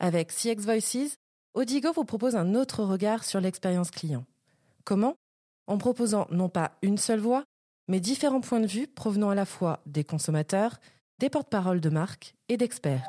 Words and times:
Avec 0.00 0.30
CX 0.32 0.60
Voices, 0.60 1.16
Odigo 1.54 1.92
vous 1.92 2.04
propose 2.04 2.36
un 2.36 2.54
autre 2.54 2.84
regard 2.84 3.24
sur 3.24 3.40
l'expérience 3.40 3.90
client. 3.90 4.24
Comment? 4.84 5.16
En 5.66 5.76
proposant 5.76 6.28
non 6.30 6.48
pas 6.48 6.72
une 6.82 6.98
seule 6.98 7.18
voix, 7.18 7.42
mais 7.88 7.98
différents 7.98 8.40
points 8.40 8.60
de 8.60 8.66
vue 8.66 8.86
provenant 8.86 9.30
à 9.30 9.34
la 9.34 9.44
fois 9.44 9.80
des 9.86 10.04
consommateurs, 10.04 10.78
des 11.18 11.30
porte-paroles 11.30 11.80
de 11.80 11.88
marque 11.88 12.34
et 12.48 12.56
d'experts. 12.56 13.04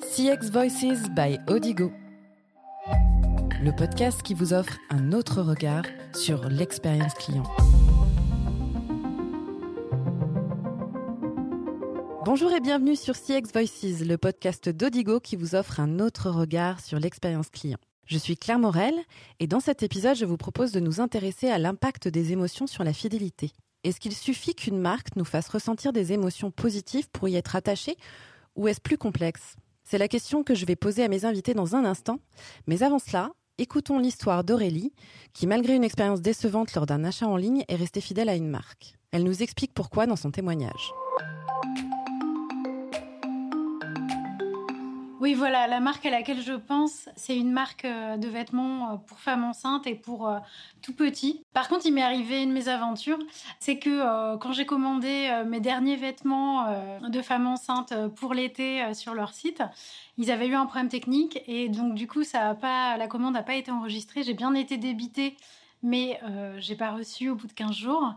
CX 0.00 0.50
Voices 0.52 1.08
by 1.10 1.38
Odigo. 1.48 1.90
Le 3.60 3.74
podcast 3.74 4.22
qui 4.22 4.34
vous 4.34 4.52
offre 4.52 4.78
un 4.90 5.12
autre 5.12 5.42
regard 5.42 5.84
sur 6.14 6.48
l'expérience 6.48 7.14
client. 7.14 7.44
Bonjour 12.24 12.52
et 12.52 12.60
bienvenue 12.60 12.96
sur 12.96 13.16
CX 13.16 13.52
Voices, 13.52 14.00
le 14.00 14.16
podcast 14.16 14.70
d'Odigo 14.70 15.20
qui 15.20 15.36
vous 15.36 15.54
offre 15.54 15.78
un 15.78 15.98
autre 15.98 16.30
regard 16.30 16.80
sur 16.80 16.98
l'expérience 16.98 17.50
client. 17.50 17.76
Je 18.06 18.16
suis 18.16 18.38
Claire 18.38 18.58
Morel 18.58 18.94
et 19.40 19.46
dans 19.46 19.60
cet 19.60 19.82
épisode, 19.82 20.16
je 20.16 20.24
vous 20.24 20.38
propose 20.38 20.72
de 20.72 20.80
nous 20.80 21.02
intéresser 21.02 21.50
à 21.50 21.58
l'impact 21.58 22.08
des 22.08 22.32
émotions 22.32 22.66
sur 22.66 22.82
la 22.82 22.94
fidélité. 22.94 23.52
Est-ce 23.84 24.00
qu'il 24.00 24.14
suffit 24.14 24.54
qu'une 24.54 24.78
marque 24.78 25.16
nous 25.16 25.26
fasse 25.26 25.50
ressentir 25.50 25.92
des 25.92 26.14
émotions 26.14 26.50
positives 26.50 27.10
pour 27.10 27.28
y 27.28 27.36
être 27.36 27.56
attachée 27.56 27.98
ou 28.56 28.68
est-ce 28.68 28.80
plus 28.80 28.96
complexe? 28.96 29.56
C'est 29.82 29.98
la 29.98 30.08
question 30.08 30.44
que 30.44 30.54
je 30.54 30.64
vais 30.64 30.76
poser 30.76 31.04
à 31.04 31.08
mes 31.08 31.26
invités 31.26 31.52
dans 31.52 31.76
un 31.76 31.84
instant. 31.84 32.20
Mais 32.66 32.82
avant 32.82 32.98
cela, 32.98 33.32
écoutons 33.58 33.98
l'histoire 33.98 34.44
d'Aurélie 34.44 34.94
qui, 35.34 35.46
malgré 35.46 35.74
une 35.74 35.84
expérience 35.84 36.22
décevante 36.22 36.72
lors 36.72 36.86
d'un 36.86 37.04
achat 37.04 37.28
en 37.28 37.36
ligne, 37.36 37.64
est 37.68 37.76
restée 37.76 38.00
fidèle 38.00 38.30
à 38.30 38.34
une 38.34 38.48
marque. 38.48 38.94
Elle 39.12 39.24
nous 39.24 39.42
explique 39.42 39.74
pourquoi 39.74 40.06
dans 40.06 40.16
son 40.16 40.30
témoignage. 40.30 40.94
Oui, 45.24 45.32
voilà, 45.32 45.66
la 45.66 45.80
marque 45.80 46.04
à 46.04 46.10
laquelle 46.10 46.42
je 46.42 46.52
pense, 46.52 47.08
c'est 47.16 47.34
une 47.34 47.50
marque 47.50 47.86
euh, 47.86 48.18
de 48.18 48.28
vêtements 48.28 48.90
euh, 48.90 48.96
pour 48.96 49.18
femmes 49.18 49.42
enceintes 49.42 49.86
et 49.86 49.94
pour 49.94 50.28
euh, 50.28 50.38
tout 50.82 50.92
petit. 50.92 51.42
Par 51.54 51.68
contre, 51.68 51.86
il 51.86 51.94
m'est 51.94 52.02
arrivé 52.02 52.42
une 52.42 52.52
mésaventure, 52.52 53.16
c'est 53.58 53.78
que 53.78 54.36
quand 54.36 54.52
j'ai 54.52 54.66
commandé 54.66 55.32
mes 55.46 55.60
derniers 55.60 55.96
vêtements 55.96 56.66
de 57.00 57.22
femmes 57.22 57.46
enceintes 57.46 57.94
pour 58.16 58.34
l'été 58.34 58.92
sur 58.92 59.14
leur 59.14 59.32
site, 59.32 59.62
ils 60.18 60.30
avaient 60.30 60.48
eu 60.48 60.54
un 60.54 60.66
problème 60.66 60.90
technique 60.90 61.42
et 61.46 61.70
donc 61.70 61.94
du 61.94 62.06
coup, 62.06 62.22
ça 62.22 62.50
a 62.50 62.54
pas, 62.54 62.98
la 62.98 63.06
commande 63.06 63.32
n'a 63.32 63.42
pas 63.42 63.54
été 63.54 63.70
enregistrée. 63.70 64.24
J'ai 64.24 64.34
bien 64.34 64.52
été 64.52 64.76
débitée, 64.76 65.36
mais 65.82 66.20
j'ai 66.58 66.76
pas 66.76 66.90
reçu 66.90 67.30
au 67.30 67.34
bout 67.34 67.46
de 67.46 67.52
15 67.54 67.74
jours. 67.74 68.14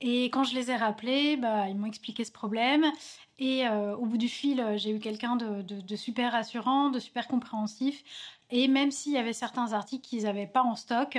Et 0.00 0.24
quand 0.26 0.44
je 0.44 0.54
les 0.54 0.70
ai 0.70 0.76
rappelés, 0.76 1.36
bah, 1.36 1.68
ils 1.68 1.76
m'ont 1.76 1.86
expliqué 1.86 2.24
ce 2.24 2.32
problème. 2.32 2.84
Et 3.38 3.66
euh, 3.66 3.94
au 3.96 4.06
bout 4.06 4.16
du 4.16 4.28
fil, 4.28 4.64
j'ai 4.76 4.90
eu 4.90 4.98
quelqu'un 4.98 5.36
de, 5.36 5.96
super 5.96 6.32
rassurant, 6.32 6.90
de 6.90 6.98
super 6.98 7.28
compréhensif. 7.28 8.02
Et 8.50 8.68
même 8.68 8.90
s'il 8.90 9.12
y 9.12 9.18
avait 9.18 9.32
certains 9.32 9.72
articles 9.72 10.06
qu'ils 10.06 10.22
n'avaient 10.22 10.46
pas 10.46 10.62
en 10.62 10.76
stock, 10.76 11.18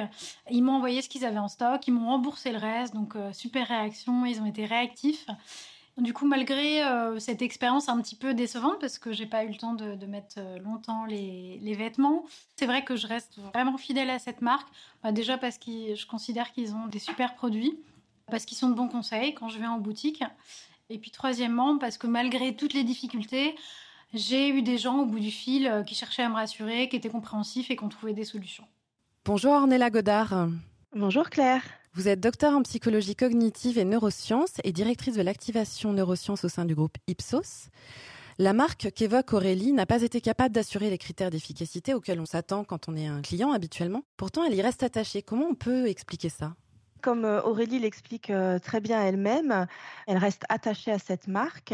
ils 0.49 0.63
m'ont 0.63 0.73
envoyé 0.73 1.01
ce 1.01 1.09
qu'ils 1.09 1.25
avaient 1.25 1.37
en 1.37 1.49
stock, 1.49 1.85
ils 1.87 1.91
m'ont 1.91 2.07
remboursé 2.07 2.51
le 2.51 2.57
reste. 2.57 2.93
Donc, 2.93 3.15
euh, 3.15 3.31
super 3.33 3.67
réaction, 3.67 4.25
ils 4.25 4.41
ont 4.41 4.45
été 4.45 4.65
réactifs. 4.65 5.27
Du 5.97 6.13
coup, 6.13 6.27
malgré 6.27 6.83
euh, 6.83 7.19
cette 7.19 7.41
expérience 7.41 7.89
un 7.89 7.99
petit 8.01 8.15
peu 8.15 8.33
décevante, 8.33 8.79
parce 8.79 8.99
que 8.99 9.11
j'ai 9.11 9.25
pas 9.25 9.43
eu 9.43 9.49
le 9.49 9.57
temps 9.57 9.73
de, 9.73 10.05
mettre 10.05 10.39
longtemps 10.63 11.05
les, 11.05 11.75
vêtements, 11.75 12.23
c'est 12.55 12.67
vrai 12.67 12.83
que 12.83 12.95
je 12.95 13.07
reste 13.07 13.39
vraiment 13.53 13.77
fidèle 13.77 14.09
à 14.09 14.19
cette 14.19 14.41
marque. 14.41 14.67
Bah, 15.03 15.11
déjà 15.11 15.37
parce 15.37 15.57
que 15.57 15.95
je 15.95 16.05
considère 16.05 16.51
qu'ils 16.53 16.73
ont 16.73 16.87
des 16.87 16.99
super 16.99 17.35
produits 17.35 17.79
parce 18.29 18.45
qu'ils 18.45 18.57
sont 18.57 18.69
de 18.69 18.75
bons 18.75 18.89
conseils 18.89 19.33
quand 19.33 19.49
je 19.49 19.57
vais 19.57 19.67
en 19.67 19.79
boutique. 19.79 20.23
Et 20.89 20.99
puis 20.99 21.11
troisièmement, 21.11 21.77
parce 21.77 21.97
que 21.97 22.07
malgré 22.07 22.55
toutes 22.55 22.73
les 22.73 22.83
difficultés, 22.83 23.55
j'ai 24.13 24.49
eu 24.49 24.61
des 24.61 24.77
gens 24.77 24.99
au 24.99 25.05
bout 25.05 25.19
du 25.19 25.31
fil 25.31 25.67
euh, 25.67 25.83
qui 25.83 25.95
cherchaient 25.95 26.23
à 26.23 26.29
me 26.29 26.35
rassurer, 26.35 26.87
qui 26.87 26.95
étaient 26.95 27.09
compréhensifs 27.09 27.69
et 27.69 27.75
qui 27.75 27.83
ont 27.83 27.89
trouvé 27.89 28.13
des 28.13 28.23
solutions. 28.23 28.65
Bonjour 29.25 29.51
Ornella 29.51 29.89
Godard. 29.89 30.47
Bonjour 30.95 31.29
Claire. 31.29 31.63
Vous 31.93 32.07
êtes 32.07 32.21
docteur 32.21 32.53
en 32.53 32.61
psychologie 32.61 33.15
cognitive 33.15 33.77
et 33.77 33.83
neurosciences 33.83 34.61
et 34.63 34.71
directrice 34.71 35.15
de 35.15 35.21
l'activation 35.21 35.91
neurosciences 35.91 36.45
au 36.45 36.49
sein 36.49 36.63
du 36.63 36.75
groupe 36.75 36.97
Ipsos. 37.07 37.69
La 38.37 38.53
marque 38.53 38.91
qu'évoque 38.91 39.33
Aurélie 39.33 39.73
n'a 39.73 39.87
pas 39.87 40.03
été 40.03 40.21
capable 40.21 40.53
d'assurer 40.53 40.89
les 40.89 40.99
critères 40.99 41.31
d'efficacité 41.31 41.95
auxquels 41.95 42.21
on 42.21 42.25
s'attend 42.25 42.63
quand 42.63 42.87
on 42.87 42.95
est 42.95 43.07
un 43.07 43.21
client 43.21 43.51
habituellement. 43.51 44.03
Pourtant, 44.15 44.43
elle 44.45 44.53
y 44.53 44.61
reste 44.61 44.83
attachée. 44.83 45.23
Comment 45.23 45.47
on 45.47 45.55
peut 45.55 45.87
expliquer 45.87 46.29
ça? 46.29 46.53
Comme 47.07 47.23
euh, 47.23 47.41
Aurélie 47.43 47.79
l'explique 47.79 48.29
euh, 48.31 48.59
très 48.59 48.81
bien 48.81 49.01
elle-même, 49.01 49.65
elle 50.07 50.17
reste 50.17 50.43
attachée 50.49 50.91
à 50.91 50.99
cette 50.99 51.29
marque 51.29 51.73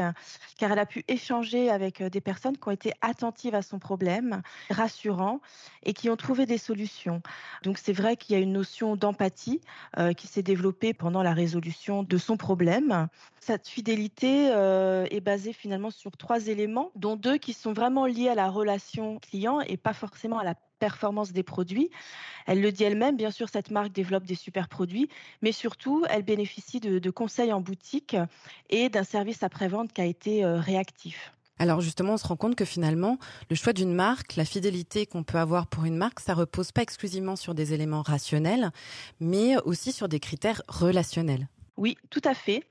car 0.59 0.71
elle 0.71 0.77
a 0.77 0.85
pu 0.85 1.03
échanger 1.07 1.71
avec 1.71 2.01
euh, 2.01 2.09
des 2.11 2.21
personnes 2.21 2.55
qui 2.55 2.67
ont 2.67 2.71
été 2.71 2.94
attentives 3.01 3.55
à 3.55 3.63
son 3.63 3.79
problème, 3.79 4.43
rassurant 4.69 5.41
et 5.81 5.93
qui 5.93 6.11
ont 6.11 6.17
trouvé 6.17 6.45
des 6.45 6.59
solutions. 6.59 7.23
Donc 7.63 7.79
c'est 7.79 7.93
vrai 7.93 8.16
qu'il 8.16 8.35
y 8.35 8.39
a 8.39 8.43
une 8.43 8.53
notion 8.53 8.95
d'empathie 8.95 9.59
qui 10.17 10.27
s'est 10.27 10.43
développée 10.43 10.93
pendant 10.93 11.23
la 11.23 11.33
résolution 11.33 12.03
de 12.03 12.17
son 12.17 12.38
problème. 12.38 13.07
Cette 13.39 13.67
fidélité 13.67 14.47
est 14.47 15.22
basée 15.22 15.53
finalement 15.53 15.89
sur 15.89 16.16
trois 16.16 16.47
éléments, 16.47 16.91
dont 16.95 17.16
deux 17.16 17.38
qui 17.38 17.53
sont 17.53 17.73
vraiment 17.73 18.05
liés 18.05 18.29
à 18.29 18.35
la 18.35 18.49
relation 18.49 19.19
client 19.19 19.61
et 19.61 19.77
pas 19.77 19.93
forcément 19.93 20.39
à 20.39 20.43
la 20.43 20.55
performance 20.83 21.31
des 21.31 21.44
produits. 21.44 21.89
Elle 22.45 22.61
le 22.61 22.73
dit 22.73 22.83
elle-même, 22.83 23.16
bien 23.16 23.31
sûr, 23.31 23.47
cette 23.47 23.71
marque 23.71 23.94
développe 23.94 24.25
des 24.25 24.35
super 24.35 24.67
produits, 24.67 25.07
mais 25.41 25.53
surtout, 25.53 26.03
elle 26.09 26.23
bénéficie 26.23 26.81
de, 26.81 27.09
conseils 27.09 27.53
en 27.53 27.61
boutique 27.61 28.17
et 28.69 28.89
d'un 28.89 29.05
service 29.05 29.43
après-vente 29.43 29.93
qui 29.93 30.01
a 30.01 30.05
été 30.05 30.43
euh, 30.43 30.59
réactif. 30.59 31.31
Alors 31.57 31.79
justement, 31.79 32.16
on 32.16 32.17
se 32.17 32.27
rend 32.27 32.35
compte 32.35 32.55
que 32.55 32.66
finalement, 32.66 33.17
le 33.49 33.55
choix 33.55 33.72
d'une 33.72 33.93
marque, 33.93 34.35
la 34.35 34.43
fidélité 34.43 35.05
qu'on 35.05 35.23
peut 35.23 35.38
avoir 35.38 35.67
pour 35.67 35.85
une 35.85 35.95
marque, 35.95 36.19
ça 36.19 36.33
repose 36.33 36.73
pas 36.73 36.81
exclusivement 36.81 37.38
sur 37.38 37.53
des 37.53 37.73
éléments 37.73 38.01
rationnels, 38.01 38.72
mais 39.22 39.55
aussi 39.63 39.93
sur 39.93 40.09
des 40.09 40.19
critères 40.19 40.63
relationnels. 40.67 41.47
Oui, 41.77 41.95
tout 42.09 42.22
à 42.25 42.33
fait. 42.33 42.63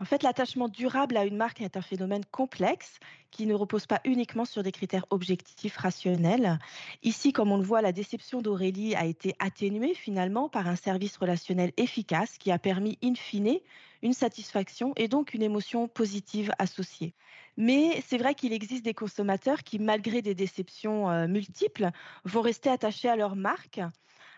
En 0.00 0.04
fait, 0.04 0.22
l'attachement 0.22 0.68
durable 0.68 1.16
à 1.16 1.24
une 1.24 1.36
marque 1.36 1.60
est 1.60 1.76
un 1.76 1.82
phénomène 1.82 2.24
complexe 2.30 3.00
qui 3.30 3.46
ne 3.46 3.54
repose 3.54 3.86
pas 3.86 4.00
uniquement 4.04 4.44
sur 4.44 4.62
des 4.62 4.72
critères 4.72 5.06
objectifs 5.10 5.76
rationnels. 5.76 6.58
Ici, 7.02 7.32
comme 7.32 7.50
on 7.50 7.56
le 7.56 7.64
voit, 7.64 7.82
la 7.82 7.92
déception 7.92 8.40
d'Aurélie 8.40 8.94
a 8.94 9.04
été 9.04 9.34
atténuée 9.38 9.94
finalement 9.94 10.48
par 10.48 10.68
un 10.68 10.76
service 10.76 11.16
relationnel 11.16 11.72
efficace 11.76 12.38
qui 12.38 12.52
a 12.52 12.58
permis 12.58 12.98
in 13.02 13.14
fine 13.14 13.58
une 14.02 14.12
satisfaction 14.12 14.92
et 14.96 15.08
donc 15.08 15.34
une 15.34 15.42
émotion 15.42 15.88
positive 15.88 16.52
associée. 16.58 17.14
Mais 17.56 18.00
c'est 18.06 18.18
vrai 18.18 18.36
qu'il 18.36 18.52
existe 18.52 18.84
des 18.84 18.94
consommateurs 18.94 19.64
qui, 19.64 19.80
malgré 19.80 20.22
des 20.22 20.34
déceptions 20.34 21.10
euh, 21.10 21.26
multiples, 21.26 21.90
vont 22.24 22.40
rester 22.40 22.70
attachés 22.70 23.08
à 23.08 23.16
leur 23.16 23.34
marque 23.34 23.80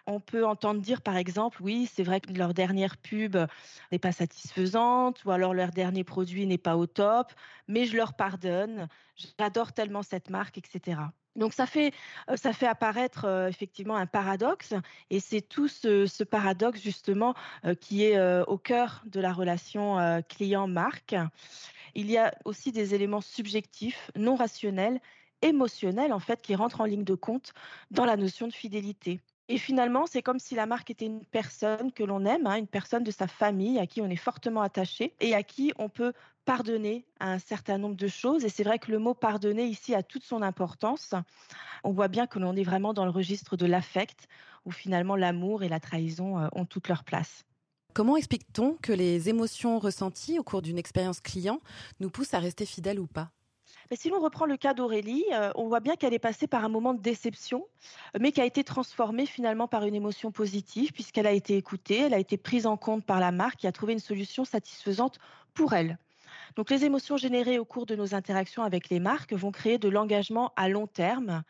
on 0.06 0.20
peut 0.20 0.46
entendre 0.46 0.80
dire, 0.80 1.02
par 1.02 1.16
exemple, 1.16 1.62
oui, 1.62 1.88
c'est 1.92 2.02
vrai 2.02 2.20
que 2.20 2.32
leur 2.32 2.54
dernière 2.54 2.96
pub 2.96 3.36
n'est 3.92 3.98
pas 3.98 4.12
satisfaisante 4.12 5.24
ou 5.24 5.30
alors 5.30 5.54
leur 5.54 5.70
dernier 5.70 6.04
produit 6.04 6.46
n'est 6.46 6.58
pas 6.58 6.76
au 6.76 6.86
top, 6.86 7.32
mais 7.68 7.84
je 7.86 7.96
leur 7.96 8.14
pardonne, 8.14 8.88
j'adore 9.38 9.72
tellement 9.72 10.02
cette 10.02 10.30
marque, 10.30 10.58
etc. 10.58 11.00
Donc 11.36 11.52
ça 11.52 11.66
fait, 11.66 11.92
euh, 12.28 12.36
ça 12.36 12.52
fait 12.52 12.66
apparaître 12.66 13.24
euh, 13.24 13.48
effectivement 13.48 13.96
un 13.96 14.06
paradoxe 14.06 14.74
et 15.10 15.20
c'est 15.20 15.40
tout 15.40 15.68
ce, 15.68 16.24
paradoxe 16.24 16.80
justement 16.80 17.34
euh, 17.64 17.74
qui 17.74 18.04
est 18.04 18.20
au 18.46 18.58
cœur 18.58 19.02
de 19.06 19.20
la 19.20 19.32
relation 19.32 20.22
client-marque. 20.28 21.16
Il 21.94 22.10
y 22.10 22.18
a 22.18 22.34
aussi 22.44 22.72
des 22.72 22.94
éléments 22.94 23.20
subjectifs, 23.20 24.10
non 24.16 24.36
rationnels, 24.36 25.00
émotionnels 25.42 26.12
en 26.12 26.20
fait, 26.20 26.42
qui 26.42 26.54
rentrent 26.54 26.80
en 26.80 26.84
ligne 26.84 27.04
de 27.04 27.14
compte 27.14 27.52
dans 27.90 28.04
la 28.04 28.16
notion 28.16 28.46
de 28.46 28.52
fidélité. 28.52 29.20
Et 29.52 29.58
finalement, 29.58 30.06
c'est 30.06 30.22
comme 30.22 30.38
si 30.38 30.54
la 30.54 30.64
marque 30.64 30.90
était 30.90 31.06
une 31.06 31.24
personne 31.24 31.90
que 31.90 32.04
l'on 32.04 32.24
aime, 32.24 32.46
hein, 32.46 32.54
une 32.54 32.68
personne 32.68 33.02
de 33.02 33.10
sa 33.10 33.26
famille 33.26 33.80
à 33.80 33.86
qui 33.88 34.00
on 34.00 34.08
est 34.08 34.14
fortement 34.14 34.62
attaché 34.62 35.12
et 35.18 35.34
à 35.34 35.42
qui 35.42 35.72
on 35.76 35.88
peut 35.88 36.12
pardonner 36.44 37.04
un 37.18 37.40
certain 37.40 37.76
nombre 37.76 37.96
de 37.96 38.06
choses. 38.06 38.44
Et 38.44 38.48
c'est 38.48 38.62
vrai 38.62 38.78
que 38.78 38.92
le 38.92 39.00
mot 39.00 39.12
pardonner 39.12 39.64
ici 39.64 39.92
a 39.92 40.04
toute 40.04 40.22
son 40.22 40.42
importance. 40.42 41.14
On 41.82 41.90
voit 41.90 42.06
bien 42.06 42.28
que 42.28 42.38
l'on 42.38 42.54
est 42.54 42.62
vraiment 42.62 42.94
dans 42.94 43.04
le 43.04 43.10
registre 43.10 43.56
de 43.56 43.66
l'affect, 43.66 44.28
où 44.66 44.70
finalement 44.70 45.16
l'amour 45.16 45.64
et 45.64 45.68
la 45.68 45.80
trahison 45.80 46.38
euh, 46.38 46.46
ont 46.52 46.64
toute 46.64 46.86
leur 46.86 47.02
place. 47.02 47.44
Comment 47.92 48.16
explique-t-on 48.16 48.74
que 48.74 48.92
les 48.92 49.30
émotions 49.30 49.80
ressenties 49.80 50.38
au 50.38 50.44
cours 50.44 50.62
d'une 50.62 50.78
expérience 50.78 51.18
client 51.18 51.58
nous 51.98 52.08
poussent 52.08 52.34
à 52.34 52.38
rester 52.38 52.66
fidèles 52.66 53.00
ou 53.00 53.08
pas? 53.08 53.32
Si 53.96 54.08
l'on 54.08 54.20
reprend 54.20 54.46
le 54.46 54.56
cas 54.56 54.72
d'Aurélie, 54.72 55.24
euh, 55.32 55.50
on 55.56 55.66
voit 55.66 55.80
bien 55.80 55.96
qu'elle 55.96 56.14
est 56.14 56.20
passée 56.20 56.46
par 56.46 56.64
un 56.64 56.68
moment 56.68 56.94
de 56.94 57.00
déception, 57.00 57.66
mais 58.18 58.30
qui 58.30 58.40
a 58.40 58.44
été 58.44 58.62
transformée 58.62 59.26
finalement 59.26 59.66
par 59.66 59.84
une 59.84 59.94
émotion 59.94 60.30
positive, 60.30 60.92
puisqu'elle 60.92 61.26
a 61.26 61.32
été 61.32 61.56
écoutée, 61.56 61.98
elle 61.98 62.14
a 62.14 62.18
été 62.18 62.36
prise 62.36 62.66
en 62.66 62.76
compte 62.76 63.04
par 63.04 63.18
la 63.18 63.32
marque 63.32 63.56
qui 63.60 63.66
a 63.66 63.72
trouvé 63.72 63.92
une 63.92 63.98
solution 63.98 64.44
satisfaisante 64.44 65.18
pour 65.54 65.72
elle. 65.72 65.98
Donc 66.56 66.70
les 66.70 66.84
émotions 66.84 67.16
générées 67.16 67.58
au 67.58 67.64
cours 67.64 67.86
de 67.86 67.96
nos 67.96 68.14
interactions 68.14 68.62
avec 68.62 68.88
les 68.90 69.00
marques 69.00 69.32
vont 69.32 69.50
créer 69.50 69.78
de 69.78 69.88
l'engagement 69.88 70.52
à 70.56 70.68
long 70.68 70.86
terme 70.86 71.42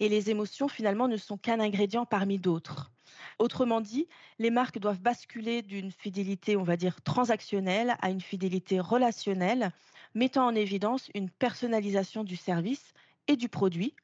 et 0.00 0.08
les 0.08 0.30
émotions 0.30 0.68
finalement 0.68 1.08
ne 1.08 1.16
sont 1.16 1.36
qu'un 1.36 1.60
ingrédient 1.60 2.06
parmi 2.06 2.38
d'autres. 2.38 2.90
Autrement 3.38 3.80
dit, 3.80 4.06
les 4.38 4.50
marques 4.50 4.78
doivent 4.78 5.00
basculer 5.00 5.62
d'une 5.62 5.90
fidélité, 5.90 6.56
on 6.56 6.62
va 6.62 6.76
dire, 6.76 7.00
transactionnelle 7.02 7.96
à 8.00 8.10
une 8.10 8.20
fidélité 8.20 8.80
relationnelle, 8.80 9.72
mettant 10.14 10.46
en 10.46 10.54
évidence 10.54 11.10
une 11.14 11.30
personnalisation 11.30 12.24
du 12.24 12.36
service 12.36 12.92
et 13.28 13.36
du 13.36 13.48
produit. 13.48 13.94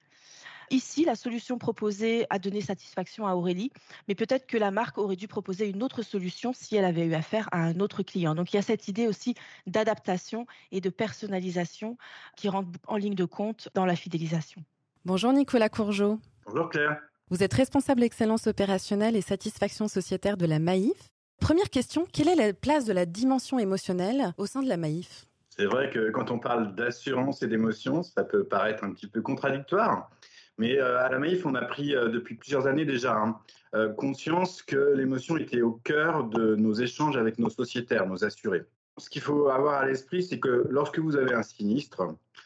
Ici, 0.70 1.04
la 1.04 1.14
solution 1.14 1.58
proposée 1.58 2.26
a 2.28 2.40
donné 2.40 2.60
satisfaction 2.60 3.26
à 3.26 3.34
Aurélie, 3.34 3.70
mais 4.08 4.16
peut-être 4.16 4.46
que 4.46 4.56
la 4.56 4.72
marque 4.72 4.98
aurait 4.98 5.14
dû 5.14 5.28
proposer 5.28 5.68
une 5.68 5.82
autre 5.82 6.02
solution 6.02 6.52
si 6.52 6.74
elle 6.74 6.84
avait 6.84 7.06
eu 7.06 7.14
affaire 7.14 7.48
à 7.52 7.58
un 7.58 7.78
autre 7.78 8.02
client. 8.02 8.34
Donc 8.34 8.52
il 8.52 8.56
y 8.56 8.58
a 8.58 8.62
cette 8.62 8.88
idée 8.88 9.06
aussi 9.06 9.34
d'adaptation 9.66 10.46
et 10.72 10.80
de 10.80 10.90
personnalisation 10.90 11.96
qui 12.36 12.48
rentre 12.48 12.70
en 12.88 12.96
ligne 12.96 13.14
de 13.14 13.24
compte 13.24 13.68
dans 13.74 13.86
la 13.86 13.94
fidélisation. 13.94 14.62
Bonjour 15.04 15.32
Nicolas 15.32 15.68
Courgeot. 15.68 16.18
Bonjour 16.46 16.68
Claire. 16.68 17.00
Vous 17.30 17.42
êtes 17.42 17.54
responsable 17.54 18.02
excellence 18.02 18.46
opérationnelle 18.48 19.16
et 19.16 19.20
satisfaction 19.20 19.86
sociétaire 19.86 20.36
de 20.36 20.46
la 20.46 20.58
Maïf. 20.58 20.96
Première 21.40 21.70
question, 21.70 22.06
quelle 22.12 22.28
est 22.28 22.34
la 22.34 22.52
place 22.52 22.84
de 22.84 22.92
la 22.92 23.06
dimension 23.06 23.58
émotionnelle 23.58 24.32
au 24.38 24.46
sein 24.46 24.62
de 24.62 24.68
la 24.68 24.76
Maïf 24.76 25.26
C'est 25.58 25.64
vrai 25.64 25.88
que 25.88 26.10
quand 26.10 26.30
on 26.30 26.38
parle 26.38 26.74
d'assurance 26.74 27.42
et 27.42 27.46
d'émotion, 27.46 28.02
ça 28.02 28.24
peut 28.24 28.44
paraître 28.44 28.84
un 28.84 28.92
petit 28.92 29.06
peu 29.06 29.22
contradictoire. 29.22 30.10
Mais 30.58 30.78
euh, 30.78 31.02
à 31.02 31.08
la 31.08 31.18
Maïf, 31.18 31.46
on 31.46 31.54
a 31.54 31.62
pris 31.62 31.94
euh, 31.94 32.08
depuis 32.08 32.34
plusieurs 32.34 32.66
années 32.66 32.84
déjà 32.84 33.16
hein, 33.16 33.38
euh, 33.74 33.88
conscience 33.88 34.62
que 34.62 34.94
l'émotion 34.94 35.38
était 35.38 35.62
au 35.62 35.72
cœur 35.72 36.24
de 36.24 36.56
nos 36.56 36.74
échanges 36.74 37.16
avec 37.16 37.38
nos 37.38 37.48
sociétaires, 37.48 38.06
nos 38.06 38.22
assurés. 38.22 38.64
Ce 38.98 39.08
qu'il 39.08 39.22
faut 39.22 39.48
avoir 39.48 39.80
à 39.80 39.86
l'esprit, 39.86 40.22
c'est 40.22 40.40
que 40.40 40.66
lorsque 40.68 40.98
vous 40.98 41.16
avez 41.16 41.34
un 41.34 41.42
sinistre, 41.42 42.02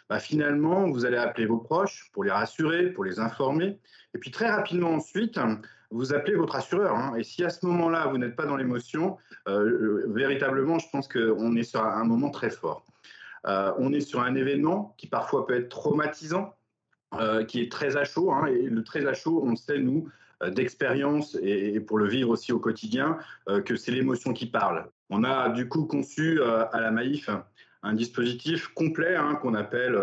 bah, 0.09 0.21
finalement, 0.21 0.89
vous 0.89 1.05
allez 1.05 1.17
appeler 1.17 1.47
vos 1.47 1.59
proches 1.59 2.11
pour 2.13 2.23
les 2.23 2.31
rassurer, 2.31 2.91
pour 2.91 3.05
les 3.05 3.19
informer. 3.19 3.79
Et 4.15 4.19
puis 4.19 4.33
très 4.33 4.51
rapidement 4.51 4.91
ensuite, 4.91 5.39
vous 5.91 6.13
appelez 6.13 6.37
votre 6.37 6.57
assureur. 6.57 6.97
Hein. 6.97 7.15
Et 7.17 7.25
si 7.25 7.45
à 7.45 7.51
ce 7.51 7.65
moment-là, 7.67 8.07
vous 8.09 8.19
n'êtes 8.19 8.35
pas 8.35 8.47
dans 8.47 8.57
l'émotion, 8.57 9.17
véritablement, 9.47 10.81
je 10.81 10.89
pense 10.91 11.07
qu'on 11.07 11.55
est 11.57 11.63
sur 11.63 11.85
un 11.85 12.05
moment 12.05 12.31
très 12.31 12.51
fort. 12.51 12.85
On 13.45 13.93
est 13.93 14.01
sur 14.01 14.21
un 14.21 14.35
événement 14.35 14.95
qui 14.99 15.07
parfois 15.07 15.47
peut 15.47 15.57
être 15.57 15.69
traumatisant, 15.69 16.55
euh, 17.19 17.45
qui 17.45 17.61
est 17.61 17.73
très 17.73 17.97
à 17.97 18.05
chaud. 18.05 18.31
Hein, 18.31 18.47
et 18.47 18.63
le 18.63 18.85
très 18.85 19.05
à 19.07 19.15
chaud, 19.15 19.43
on 19.45 19.57
sait, 19.57 19.79
nous, 19.79 20.09
euh, 20.45 20.51
d'expérience 20.51 21.37
et, 21.43 21.81
pour 21.81 21.99
le 21.99 22.07
vivre 22.07 22.31
aussi 22.31 22.53
au 22.53 22.61
quotidien, 22.61 23.19
euh, 23.49 23.61
que 23.61 23.75
c'est 23.75 23.91
l'émotion 23.91 24.33
qui 24.33 24.47
parle. 24.47 24.89
On 25.09 25.25
a 25.25 25.49
du 25.49 25.69
coup 25.69 25.87
conçu 25.87 26.41
à 26.41 26.81
la 26.81 26.93
Maïf 26.93 27.29
un 27.83 27.95
dispositif 27.95 28.69
complet 28.69 29.17
hein, 29.17 29.37
qu'on 29.41 29.55
appelle 29.55 29.99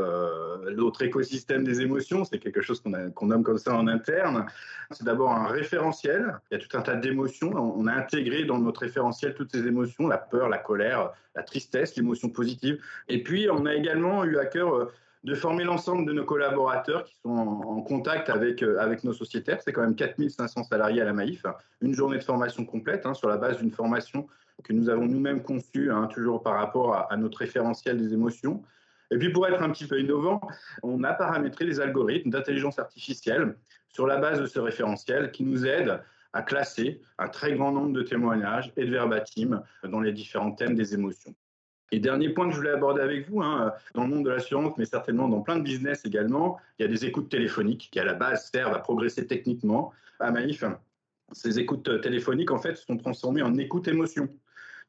l'autre 0.69 1.03
écosystème 1.03 1.63
des 1.63 1.81
émotions. 1.81 2.25
C'est 2.25 2.39
quelque 2.39 2.61
chose 2.61 2.81
qu'on 2.81 3.25
nomme 3.25 3.43
comme 3.43 3.57
ça 3.57 3.75
en 3.75 3.87
interne. 3.87 4.47
C'est 4.91 5.03
d'abord 5.03 5.31
un 5.31 5.47
référentiel. 5.47 6.39
Il 6.49 6.57
y 6.57 6.61
a 6.61 6.65
tout 6.65 6.75
un 6.77 6.81
tas 6.81 6.95
d'émotions. 6.95 7.51
On 7.53 7.85
a 7.87 7.93
intégré 7.93 8.45
dans 8.45 8.57
notre 8.57 8.81
référentiel 8.81 9.35
toutes 9.35 9.51
ces 9.51 9.67
émotions, 9.67 10.07
la 10.07 10.17
peur, 10.17 10.49
la 10.49 10.57
colère, 10.57 11.11
la 11.35 11.43
tristesse, 11.43 11.95
l'émotion 11.95 12.29
positive. 12.29 12.81
Et 13.07 13.21
puis, 13.21 13.47
on 13.51 13.65
a 13.65 13.75
également 13.75 14.23
eu 14.25 14.37
à 14.37 14.45
cœur 14.45 14.89
de 15.23 15.35
former 15.35 15.63
l'ensemble 15.63 16.05
de 16.05 16.13
nos 16.13 16.23
collaborateurs 16.23 17.03
qui 17.03 17.15
sont 17.21 17.29
en, 17.29 17.81
contact 17.81 18.29
avec, 18.29 18.63
euh, 18.63 18.79
avec 18.79 19.03
nos 19.03 19.13
sociétaires. 19.13 19.61
C'est 19.61 19.73
quand 19.73 19.81
même 19.81 19.95
4500 19.95 20.63
salariés 20.63 21.01
à 21.01 21.05
la 21.05 21.13
Maïf. 21.13 21.43
Une 21.81 21.93
journée 21.93 22.17
de 22.17 22.23
formation 22.23 22.63
complète 22.65 23.05
hein, 23.05 23.13
sur 23.13 23.27
la 23.27 23.37
base 23.37 23.57
d'une 23.57 23.71
formation 23.71 24.27
que 24.63 24.73
nous 24.73 24.89
avons 24.89 25.05
nous-mêmes 25.05 25.43
conçue, 25.43 25.91
hein, 25.91 26.07
toujours 26.07 26.41
par 26.41 26.55
rapport 26.55 26.95
à, 27.09 27.15
notre 27.17 27.39
référentiel 27.39 27.97
des 27.97 28.13
émotions. 28.13 28.63
Et 29.11 29.17
puis 29.17 29.31
pour 29.31 29.47
être 29.47 29.61
un 29.61 29.69
petit 29.69 29.85
peu 29.85 29.99
innovant, 29.99 30.41
on 30.83 31.03
a 31.03 31.13
paramétré 31.13 31.65
les 31.65 31.79
algorithmes 31.79 32.29
d'intelligence 32.29 32.79
artificielle 32.79 33.55
sur 33.89 34.07
la 34.07 34.17
base 34.17 34.41
de 34.41 34.45
ce 34.45 34.59
référentiel 34.59 35.31
qui 35.31 35.43
nous 35.43 35.65
aide 35.65 36.01
à 36.33 36.41
classer 36.41 37.01
un 37.17 37.29
très 37.29 37.53
grand 37.53 37.71
nombre 37.71 37.93
de 37.93 38.01
témoignages 38.01 38.71
et 38.75 38.85
de 38.85 38.91
verbatim 38.91 39.63
dans 39.83 40.01
les 40.01 40.11
différents 40.11 40.51
thèmes 40.51 40.75
des 40.75 40.93
émotions. 40.93 41.33
Et 41.91 41.99
dernier 41.99 42.29
point 42.29 42.47
que 42.47 42.51
je 42.51 42.57
voulais 42.57 42.71
aborder 42.71 43.01
avec 43.01 43.29
vous, 43.29 43.41
hein, 43.41 43.73
dans 43.93 44.03
le 44.03 44.09
monde 44.09 44.25
de 44.25 44.29
l'assurance, 44.29 44.77
mais 44.77 44.83
certainement 44.83 45.29
dans 45.29 45.41
plein 45.41 45.55
de 45.55 45.63
business 45.63 46.03
également, 46.03 46.57
il 46.77 46.83
y 46.83 46.85
a 46.85 46.89
des 46.89 47.05
écoutes 47.05 47.29
téléphoniques 47.29 47.89
qui 47.91 47.99
à 47.99 48.03
la 48.03 48.13
base 48.13 48.49
servent 48.51 48.73
à 48.73 48.79
progresser 48.79 49.25
techniquement. 49.25 49.93
À 50.19 50.31
Maïf, 50.31 50.65
ces 51.31 51.59
écoutes 51.59 52.01
téléphoniques 52.01 52.51
en 52.51 52.57
fait 52.57 52.75
sont 52.75 52.97
transformées 52.97 53.41
en 53.41 53.55
écoute 53.55 53.87
émotion. 53.87 54.27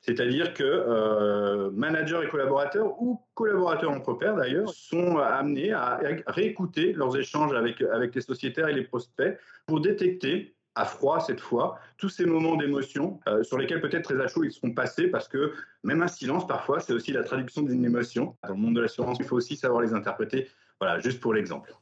C'est-à-dire 0.01 0.55
que 0.55 0.65
euh, 0.65 1.71
managers 1.73 2.21
et 2.25 2.29
collaborateurs, 2.29 3.01
ou 3.03 3.21
collaborateurs 3.35 3.91
entre 3.91 4.15
pairs 4.15 4.37
d'ailleurs, 4.37 4.69
sont 4.71 5.19
amenés 5.19 5.73
à 5.73 6.01
réécouter 6.27 6.93
leurs 6.93 7.17
échanges 7.17 7.53
avec, 7.55 7.83
avec 7.83 8.15
les 8.15 8.21
sociétaires 8.21 8.69
et 8.69 8.75
les 8.75 8.85
prospects 8.85 9.39
pour 9.67 9.81
détecter 9.81 10.55
à 10.79 10.85
froid 10.85 11.19
cette 11.19 11.41
fois, 11.41 11.81
tous 11.97 12.09
ces 12.09 12.25
moments 12.25 12.57
d'émotion 12.57 13.19
euh, 13.29 13.43
sur 13.43 13.59
lesquels 13.59 13.81
peut-être 13.81 14.05
très 14.05 14.23
à 14.23 14.29
chaud 14.29 14.45
ils 14.45 14.53
seront 14.53 14.71
passés 14.71 15.09
parce 15.09 15.27
que 15.27 15.53
même 15.83 16.03
un 16.03 16.09
silence 16.09 16.47
parfois 16.47 16.79
c'est 16.79 16.93
aussi 16.93 17.13
la 17.13 17.25
traduction 17.25 17.63
d'une 17.63 17.85
émotion. 17.85 18.37
Dans 18.45 18.55
le 18.55 18.61
monde 18.61 18.77
de 18.77 18.81
l'assurance, 18.81 19.17
il 19.19 19.27
faut 19.27 19.37
aussi 19.37 19.57
savoir 19.57 19.83
les 19.83 19.93
interpréter. 19.93 20.49
Voilà, 20.81 21.01
juste 21.01 21.19
pour 21.19 21.35
l'exemple. 21.35 21.75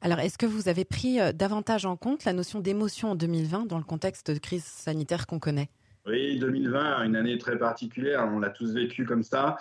Alors, 0.00 0.20
est-ce 0.20 0.38
que 0.38 0.46
vous 0.46 0.68
avez 0.68 0.84
pris 0.84 1.18
euh, 1.18 1.32
davantage 1.32 1.86
en 1.86 1.96
compte 1.96 2.24
la 2.24 2.32
notion 2.32 2.60
d'émotion 2.60 3.12
en 3.12 3.14
2020 3.16 3.66
dans 3.66 3.78
le 3.78 3.84
contexte 3.84 4.30
de 4.30 4.38
crise 4.38 4.64
sanitaire 4.64 5.26
qu'on 5.26 5.38
connaît? 5.38 5.70
Oui, 6.06 6.38
2020, 6.38 7.04
une 7.04 7.16
année 7.16 7.38
très 7.38 7.56
particulière, 7.56 8.28
on 8.30 8.38
l'a 8.38 8.50
tous 8.50 8.74
vécu 8.74 9.06
comme 9.06 9.22
ça. 9.22 9.56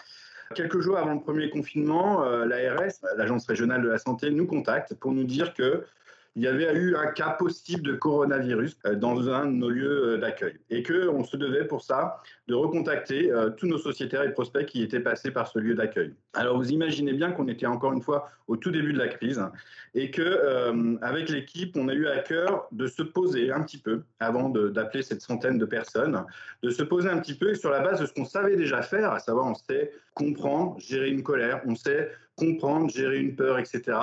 Quelques 0.54 0.82
jours 0.82 0.98
avant 0.98 1.14
le 1.14 1.22
premier 1.22 1.50
confinement, 1.50 2.26
euh, 2.26 2.46
l'ARS, 2.46 2.92
l'Agence 3.16 3.48
régionale 3.48 3.82
de 3.82 3.88
la 3.88 3.98
santé, 3.98 4.30
nous 4.30 4.46
contacte 4.46 4.94
pour 4.94 5.14
nous 5.14 5.24
dire 5.24 5.54
que 5.54 5.86
il 6.36 6.42
y 6.42 6.48
avait 6.48 6.74
eu 6.74 6.96
un 6.96 7.08
cas 7.08 7.32
possible 7.32 7.84
de 7.84 7.94
coronavirus 7.94 8.78
euh, 8.86 8.96
dans 8.96 9.30
un 9.30 9.46
de 9.46 9.52
nos 9.52 9.70
lieux 9.70 10.16
euh, 10.16 10.18
d'accueil 10.18 10.58
et 10.70 10.82
qu'on 10.82 11.24
se 11.24 11.38
devait 11.38 11.66
pour 11.66 11.84
ça 11.84 12.22
de 12.48 12.56
recontacter 12.56 13.32
euh, 13.32 13.52
tous 13.52 13.68
nos 13.68 13.78
sociétaires 13.78 14.24
et 14.24 14.34
prospects 14.34 14.66
qui 14.66 14.82
étaient 14.82 15.00
passés 15.00 15.30
par 15.30 15.48
ce 15.48 15.60
lieu 15.60 15.76
d'accueil. 15.76 16.14
Alors 16.34 16.58
vous 16.58 16.72
imaginez 16.72 17.14
bien 17.14 17.32
qu'on 17.32 17.48
était 17.48 17.68
encore 17.68 17.94
une 17.94 18.02
fois 18.02 18.32
au 18.48 18.58
tout 18.58 18.72
début 18.72 18.94
de 18.94 18.98
la 18.98 19.08
crise 19.08 19.42
et 19.94 20.12
que 20.12 20.98
avec 21.02 21.30
l'équipe, 21.30 21.78
on 21.78 21.88
a 21.88 21.94
eu 21.94 22.08
à 22.08 22.20
cœur 22.20 22.68
de 22.72 22.88
se 22.88 23.04
poser 23.04 23.52
un 23.52 23.62
petit 23.62 23.78
peu 23.78 24.02
avant 24.20 24.50
d'appeler 24.50 25.04
cette 25.04 25.22
centaine 25.22 25.58
de 25.58 25.66
personnes, 25.66 26.26
de 26.62 26.70
se 26.70 26.84
poser 26.84 27.10
un 27.10 27.20
petit 27.20 27.36
peu 27.36 27.54
sur 27.54 27.70
la 27.70 27.80
base 27.80 28.02
de 28.02 28.06
ce 28.06 28.14
qu'on 28.14 28.26
savait 28.26 28.58
déjà 28.58 28.82
faire, 28.82 29.12
à 29.12 29.20
savoir 29.20 29.46
on 29.46 29.56
sait 29.56 29.92
comprendre, 30.14 30.78
gérer 30.80 31.10
une 31.10 31.24
colère, 31.24 31.62
on 31.66 31.76
sait 31.76 32.12
comprendre, 32.36 32.90
gérer 32.90 33.20
une 33.20 33.36
peur, 33.36 33.60
etc. 33.60 33.98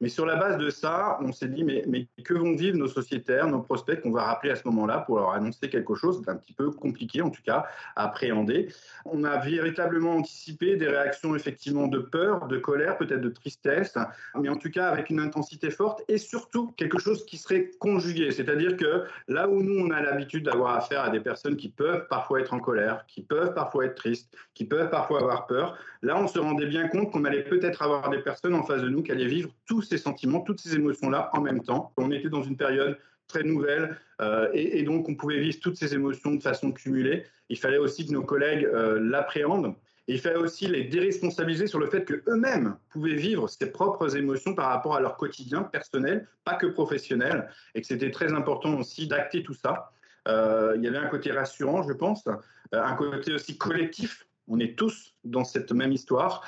Mais 0.00 0.08
sur 0.08 0.24
la 0.24 0.36
base 0.36 0.56
de 0.56 0.70
ça, 0.70 1.18
on 1.20 1.30
s'est 1.30 1.48
dit, 1.48 1.62
mais, 1.62 1.84
mais, 1.86 2.08
que 2.24 2.34
vont 2.34 2.54
vivre 2.54 2.76
nos 2.78 2.88
sociétaires, 2.88 3.46
nos 3.48 3.60
prospects 3.60 4.00
qu'on 4.00 4.12
va 4.12 4.24
rappeler 4.24 4.50
à 4.50 4.56
ce 4.56 4.66
moment-là 4.66 5.00
pour 5.00 5.18
leur 5.18 5.32
annoncer 5.32 5.68
quelque 5.68 5.94
chose 5.94 6.22
d'un 6.22 6.36
petit 6.36 6.54
peu 6.54 6.70
compliqué, 6.70 7.20
en 7.20 7.30
tout 7.30 7.42
cas, 7.42 7.66
à 7.96 8.04
appréhender. 8.04 8.72
On 9.04 9.24
a 9.24 9.38
véritablement 9.38 10.16
anticipé 10.16 10.76
des 10.76 10.88
réactions 10.88 11.34
effectivement 11.36 11.86
de 11.86 11.98
peur, 11.98 12.46
de 12.46 12.56
colère, 12.56 12.96
peut-être 12.96 13.20
de 13.20 13.28
tristesse, 13.28 13.96
mais 14.38 14.48
en 14.48 14.56
tout 14.56 14.70
cas 14.70 14.88
avec 14.88 15.10
une 15.10 15.20
intensité 15.20 15.70
forte 15.70 16.02
et 16.08 16.18
surtout 16.18 16.72
quelque 16.72 16.98
chose 16.98 17.26
qui 17.26 17.36
serait 17.36 17.70
conjugué. 17.78 18.30
C'est-à-dire 18.30 18.76
que 18.76 19.04
là 19.28 19.48
où 19.48 19.62
nous, 19.62 19.78
on 19.84 19.90
a 19.90 20.00
l'habitude 20.00 20.44
d'avoir 20.44 20.76
affaire 20.76 21.02
à 21.02 21.10
des 21.10 21.20
personnes 21.20 21.56
qui 21.56 21.68
peuvent 21.68 22.06
parfois 22.08 22.40
être 22.40 22.54
en 22.54 22.60
colère, 22.60 23.04
qui 23.06 23.22
peuvent 23.22 23.54
parfois 23.54 23.86
être 23.86 23.96
tristes, 23.96 24.34
qui 24.54 24.64
peuvent 24.64 24.90
parfois 24.90 25.20
avoir 25.20 25.46
peur, 25.46 25.76
là, 26.02 26.18
on 26.18 26.26
se 26.26 26.38
rendait 26.38 26.66
bien 26.66 26.88
compte 26.88 27.12
qu'on 27.12 27.24
allait 27.24 27.44
peut-être 27.44 27.82
avoir 27.82 28.08
des 28.10 28.20
personnes 28.20 28.54
en 28.54 28.62
face 28.62 28.82
de 28.82 28.88
nous 28.88 29.02
qui 29.02 29.12
allaient 29.12 29.26
vivre 29.26 29.50
tous 29.66 29.89
ces 29.90 29.98
sentiments, 29.98 30.40
toutes 30.40 30.60
ces 30.60 30.74
émotions-là 30.74 31.30
en 31.34 31.40
même 31.40 31.62
temps. 31.62 31.92
On 31.96 32.10
était 32.10 32.30
dans 32.30 32.42
une 32.42 32.56
période 32.56 32.96
très 33.30 33.44
nouvelle 33.44 33.96
euh, 34.20 34.50
et, 34.52 34.82
donc 34.82 35.08
on 35.08 35.14
pouvait 35.14 35.38
vivre 35.38 35.58
toutes 35.60 35.76
ces 35.76 35.94
émotions 35.94 36.34
de 36.34 36.42
façon 36.42 36.72
cumulée. 36.72 37.24
Il 37.48 37.58
fallait 37.58 37.78
aussi 37.78 38.06
que 38.06 38.12
nos 38.12 38.22
collègues 38.22 38.64
euh, 38.64 38.98
l'appréhendent. 39.00 39.74
Il 40.06 40.20
fallait 40.20 40.38
aussi 40.38 40.66
les 40.66 40.84
déresponsabiliser 40.84 41.68
sur 41.68 41.78
le 41.78 41.86
fait 41.86 42.04
qu'eux-mêmes 42.04 42.76
pouvaient 42.90 43.14
vivre 43.14 43.48
ces 43.48 43.70
propres 43.70 44.16
émotions 44.16 44.54
par 44.54 44.66
rapport 44.66 44.96
à 44.96 45.00
leur 45.00 45.16
quotidien 45.16 45.62
personnel, 45.62 46.26
pas 46.44 46.54
que 46.54 46.66
professionnel, 46.66 47.48
et 47.74 47.80
que 47.80 47.86
c'était 47.86 48.10
très 48.10 48.32
important 48.32 48.76
aussi 48.76 49.06
d'acter 49.06 49.44
tout 49.44 49.54
ça. 49.54 49.92
Euh, 50.26 50.74
il 50.76 50.82
y 50.82 50.88
avait 50.88 50.98
un 50.98 51.06
côté 51.06 51.30
rassurant, 51.30 51.82
je 51.84 51.92
pense, 51.92 52.26
un 52.72 52.94
côté 52.94 53.32
aussi 53.32 53.56
collectif. 53.56 54.26
On 54.48 54.58
est 54.58 54.76
tous 54.76 55.14
dans 55.22 55.44
cette 55.44 55.70
même 55.70 55.92
histoire 55.92 56.44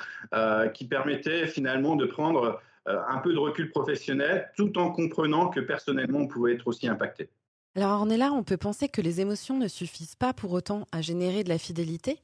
qui 0.73 0.85
permettait 0.85 1.47
finalement 1.47 1.95
de 1.95 2.05
prendre 2.05 2.59
un 2.85 3.17
peu 3.19 3.33
de 3.33 3.37
recul 3.37 3.69
professionnel, 3.69 4.51
tout 4.57 4.77
en 4.77 4.91
comprenant 4.91 5.49
que 5.49 5.59
personnellement, 5.59 6.19
on 6.19 6.27
pouvait 6.27 6.53
être 6.53 6.67
aussi 6.67 6.87
impacté. 6.87 7.29
Alors 7.75 8.01
on 8.03 8.09
est 8.09 8.17
là, 8.17 8.31
on 8.31 8.43
peut 8.43 8.57
penser 8.57 8.87
que 8.87 9.01
les 9.01 9.19
émotions 9.19 9.57
ne 9.57 9.67
suffisent 9.67 10.15
pas 10.15 10.31
pour 10.31 10.51
autant 10.51 10.87
à 10.91 11.01
générer 11.01 11.43
de 11.43 11.49
la 11.49 11.57
fidélité. 11.57 12.19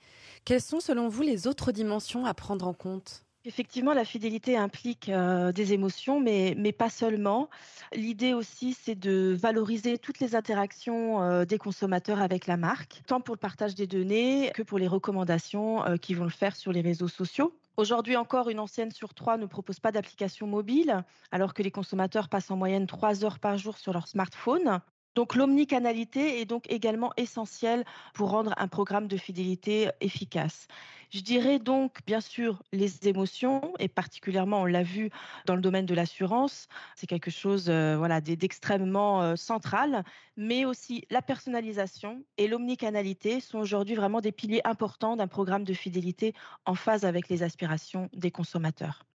Quelles 0.46 0.62
sont 0.62 0.80
selon 0.80 1.10
vous 1.10 1.24
les 1.24 1.48
autres 1.48 1.72
dimensions 1.72 2.26
à 2.26 2.36
prendre 2.36 2.68
en 2.68 2.74
compte? 2.74 3.26
Effectivement, 3.46 3.94
la 3.94 4.06
fidélité 4.06 4.58
implique 4.58 5.10
euh, 5.10 5.52
des 5.52 5.74
émotions, 5.74 6.20
mais, 6.20 6.54
mais 6.56 6.72
pas 6.72 6.90
seulement. 6.90 7.50
L'idée 7.94 8.34
aussi, 8.34 8.78
c'est 8.80 9.00
de 9.00 9.36
valoriser 9.40 9.98
toutes 9.98 10.20
les 10.20 10.36
interactions 10.36 11.24
euh, 11.24 11.46
des 11.46 11.58
consommateurs 11.58 12.20
avec 12.20 12.46
la 12.46 12.58
marque, 12.58 13.02
tant 13.08 13.20
pour 13.20 13.34
le 13.34 13.40
partage 13.40 13.74
des 13.74 13.88
données 13.88 14.52
que 14.54 14.62
pour 14.62 14.78
les 14.78 14.88
recommandations 14.88 15.84
qui 16.00 16.14
vont 16.14 16.26
le 16.26 16.30
faire 16.30 16.56
sur 16.56 16.72
les 16.72 16.82
réseaux 16.82 17.08
sociaux. 17.08 17.59
Aujourd'hui 17.80 18.18
encore, 18.18 18.50
une 18.50 18.60
ancienne 18.60 18.92
sur 18.92 19.14
trois 19.14 19.38
ne 19.38 19.46
propose 19.46 19.80
pas 19.80 19.94
d'application 19.94 20.48
mobile, 20.48 21.06
alors 21.32 21.54
que 21.54 21.64
les 21.64 21.72
consommateurs 21.72 22.28
passent 22.28 22.52
en 22.52 22.58
moyenne 22.58 22.88
trois 22.88 23.24
heures 23.24 23.40
par 23.40 23.58
jour 23.58 23.78
sur 23.78 23.94
leur 23.94 24.10
smartphone. 24.10 24.82
Donc 25.16 25.36
l'omnicanalité 25.36 26.40
est 26.40 26.46
donc 26.46 26.66
également 26.72 27.12
essentielle 27.18 27.84
pour 28.14 28.30
rendre 28.30 28.54
un 28.58 28.68
programme 28.68 29.08
de 29.08 29.18
fidélité 29.18 29.90
efficace. 30.02 30.68
Je 31.12 31.22
dirais 31.22 31.58
donc, 31.58 31.98
bien 32.06 32.22
sûr, 32.22 32.62
les 32.72 33.08
émotions, 33.08 33.74
et 33.80 33.88
particulièrement, 33.88 34.62
on 34.62 34.66
l'a 34.66 34.84
vu 34.84 35.10
dans 35.48 35.56
le 35.56 35.62
domaine 35.62 35.88
de 35.88 35.96
l'assurance, 35.96 36.68
c'est 36.96 37.08
quelque 37.08 37.32
chose 37.32 37.68
euh, 37.68 37.98
voilà, 37.98 38.22
d'extrêmement 38.22 39.24
euh, 39.24 39.36
central, 39.36 40.04
mais 40.38 40.66
aussi 40.66 41.06
la 41.10 41.24
personnalisation 41.24 42.24
et 42.38 42.48
l'omnicanalité 42.48 43.40
sont 43.40 43.58
aujourd'hui 43.58 43.96
vraiment 43.96 44.22
des 44.22 44.32
piliers 44.32 44.62
importants 44.66 45.16
d'un 45.16 45.28
programme 45.28 45.64
de 45.64 45.74
fidélité 45.74 46.36
en 46.66 46.76
phase 46.76 47.06
avec 47.06 47.28
les 47.28 47.42
aspirations 47.42 48.10
des 48.14 48.30
consommateurs. 48.30 49.09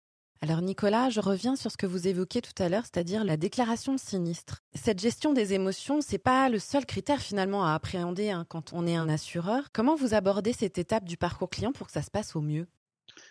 Alors 0.44 0.62
Nicolas, 0.62 1.10
je 1.10 1.22
reviens 1.22 1.56
sur 1.56 1.72
ce 1.72 1.78
que 1.78 1.86
vous 1.86 2.06
évoquiez 2.06 2.42
tout 2.42 2.62
à 2.62 2.68
l'heure, 2.68 2.84
c'est-à-dire 2.84 3.24
la 3.24 3.38
déclaration 3.38 3.98
sinistre. 3.98 4.62
Cette 4.76 5.00
gestion 5.00 5.32
des 5.32 5.54
émotions, 5.54 6.02
c'est 6.02 6.18
pas 6.18 6.50
le 6.50 6.60
seul 6.60 6.86
critère 6.86 7.22
finalement 7.22 7.66
à 7.66 7.74
appréhender 7.74 8.30
hein, 8.30 8.46
quand 8.50 8.74
on 8.74 8.86
est 8.86 8.98
un 8.98 9.08
assureur. 9.08 9.70
Comment 9.72 9.96
vous 9.96 10.14
abordez 10.14 10.52
cette 10.52 10.78
étape 10.78 11.06
du 11.06 11.16
parcours 11.16 11.50
client 11.50 11.72
pour 11.72 11.88
que 11.88 11.94
ça 11.94 12.02
se 12.02 12.12
passe 12.12 12.36
au 12.36 12.42
mieux? 12.42 12.68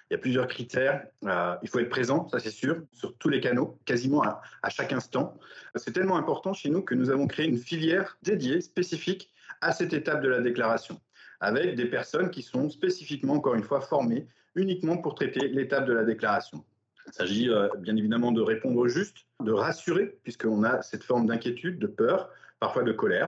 Il 0.08 0.12
y 0.12 0.14
a 0.14 0.18
plusieurs 0.18 0.46
critères. 0.46 1.04
Euh, 1.24 1.54
il 1.62 1.68
faut 1.68 1.80
être 1.80 1.90
présent, 1.90 2.30
ça 2.30 2.38
c'est 2.38 2.50
sûr, 2.50 2.80
sur 2.94 3.14
tous 3.18 3.28
les 3.28 3.42
canaux, 3.42 3.78
quasiment 3.84 4.22
à 4.22 4.70
chaque 4.70 4.94
instant. 4.94 5.38
C'est 5.74 5.92
tellement 5.92 6.16
important 6.16 6.54
chez 6.54 6.70
nous 6.70 6.80
que 6.80 6.94
nous 6.94 7.10
avons 7.10 7.26
créé 7.26 7.46
une 7.46 7.58
filière 7.58 8.16
dédiée, 8.22 8.62
spécifique 8.62 9.30
à 9.60 9.72
cette 9.72 9.92
étape 9.92 10.22
de 10.22 10.28
la 10.28 10.40
déclaration, 10.40 10.98
avec 11.40 11.74
des 11.74 11.90
personnes 11.90 12.30
qui 12.30 12.40
sont 12.40 12.70
spécifiquement, 12.70 13.34
encore 13.34 13.54
une 13.54 13.64
fois, 13.64 13.82
formées 13.82 14.28
uniquement 14.54 14.96
pour 14.96 15.14
traiter 15.14 15.48
l'étape 15.48 15.84
de 15.84 15.92
la 15.92 16.04
déclaration. 16.04 16.64
Il 17.06 17.12
s'agit 17.12 17.50
euh, 17.50 17.68
bien 17.78 17.96
évidemment 17.96 18.32
de 18.32 18.40
répondre 18.40 18.86
juste, 18.88 19.26
de 19.40 19.52
rassurer, 19.52 20.18
puisqu'on 20.22 20.64
a 20.64 20.82
cette 20.82 21.04
forme 21.04 21.26
d'inquiétude, 21.26 21.78
de 21.78 21.86
peur, 21.86 22.30
parfois 22.60 22.82
de 22.82 22.92
colère. 22.92 23.26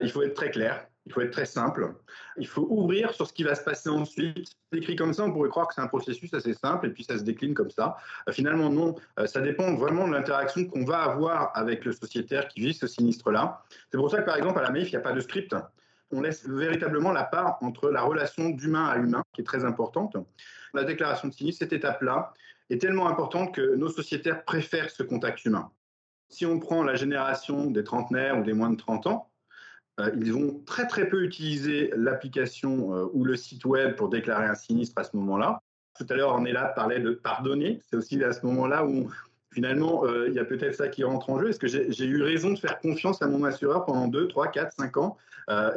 Il 0.00 0.10
faut 0.10 0.22
être 0.22 0.34
très 0.34 0.50
clair, 0.50 0.86
il 1.06 1.12
faut 1.12 1.20
être 1.20 1.30
très 1.30 1.46
simple. 1.46 1.94
Il 2.36 2.46
faut 2.46 2.66
ouvrir 2.68 3.12
sur 3.12 3.26
ce 3.26 3.32
qui 3.32 3.44
va 3.44 3.54
se 3.54 3.62
passer 3.62 3.88
ensuite. 3.88 4.50
Écrit 4.72 4.96
comme 4.96 5.14
ça, 5.14 5.24
on 5.24 5.32
pourrait 5.32 5.48
croire 5.48 5.68
que 5.68 5.74
c'est 5.74 5.80
un 5.80 5.86
processus 5.86 6.34
assez 6.34 6.52
simple 6.52 6.86
et 6.86 6.90
puis 6.90 7.04
ça 7.04 7.16
se 7.16 7.22
décline 7.22 7.54
comme 7.54 7.70
ça. 7.70 7.96
Euh, 8.28 8.32
finalement, 8.32 8.68
non. 8.68 8.96
Euh, 9.18 9.26
ça 9.26 9.40
dépend 9.40 9.74
vraiment 9.76 10.08
de 10.08 10.12
l'interaction 10.12 10.66
qu'on 10.66 10.84
va 10.84 11.02
avoir 11.02 11.52
avec 11.54 11.84
le 11.84 11.92
sociétaire 11.92 12.48
qui 12.48 12.60
vit 12.60 12.74
ce 12.74 12.88
sinistre-là. 12.88 13.62
C'est 13.90 13.98
pour 13.98 14.10
ça 14.10 14.18
que, 14.18 14.26
par 14.26 14.36
exemple, 14.36 14.58
à 14.58 14.62
la 14.62 14.70
MAIF, 14.70 14.88
il 14.88 14.92
n'y 14.92 14.96
a 14.96 15.00
pas 15.00 15.12
de 15.12 15.20
script. 15.20 15.54
On 16.10 16.20
laisse 16.20 16.46
véritablement 16.48 17.12
la 17.12 17.24
part 17.24 17.58
entre 17.62 17.90
la 17.90 18.02
relation 18.02 18.50
d'humain 18.50 18.86
à 18.86 18.98
humain, 18.98 19.22
qui 19.32 19.42
est 19.42 19.44
très 19.44 19.64
importante. 19.64 20.16
La 20.74 20.84
déclaration 20.84 21.28
de 21.28 21.32
sinistre, 21.32 21.60
cette 21.60 21.72
étape-là, 21.72 22.32
est 22.70 22.80
tellement 22.80 23.08
importante 23.08 23.54
que 23.54 23.74
nos 23.76 23.88
sociétaires 23.88 24.44
préfèrent 24.44 24.90
ce 24.90 25.02
contact 25.02 25.44
humain. 25.44 25.70
Si 26.28 26.44
on 26.44 26.58
prend 26.58 26.82
la 26.82 26.96
génération 26.96 27.70
des 27.70 27.84
trentenaires 27.84 28.38
ou 28.38 28.42
des 28.42 28.52
moins 28.52 28.70
de 28.70 28.76
30 28.76 29.06
ans, 29.06 29.30
euh, 30.00 30.10
ils 30.20 30.32
vont 30.32 30.60
très 30.66 30.86
très 30.86 31.08
peu 31.08 31.22
utiliser 31.22 31.90
l'application 31.96 32.94
euh, 32.94 33.06
ou 33.12 33.24
le 33.24 33.36
site 33.36 33.64
web 33.64 33.94
pour 33.94 34.08
déclarer 34.08 34.46
un 34.46 34.54
sinistre 34.54 35.00
à 35.00 35.04
ce 35.04 35.16
moment-là. 35.16 35.62
Tout 35.98 36.06
à 36.10 36.14
l'heure, 36.14 36.34
on 36.34 36.44
est 36.44 36.52
là 36.52 36.66
parlait 36.76 37.00
de 37.00 37.12
pardonner. 37.12 37.80
C'est 37.88 37.96
aussi 37.96 38.22
à 38.22 38.32
ce 38.32 38.44
moment-là 38.44 38.84
où 38.84 39.08
finalement 39.54 40.04
euh, 40.04 40.28
il 40.28 40.34
y 40.34 40.38
a 40.38 40.44
peut-être 40.44 40.74
ça 40.74 40.88
qui 40.88 41.02
rentre 41.04 41.30
en 41.30 41.40
jeu. 41.40 41.48
Est-ce 41.48 41.58
que 41.58 41.68
j'ai 41.68 42.04
eu 42.04 42.22
raison 42.22 42.52
de 42.52 42.58
faire 42.58 42.78
confiance 42.80 43.22
à 43.22 43.26
mon 43.26 43.44
assureur 43.44 43.86
pendant 43.86 44.08
2, 44.08 44.28
3, 44.28 44.48
4, 44.48 44.72
5 44.72 44.96
ans? 44.98 45.16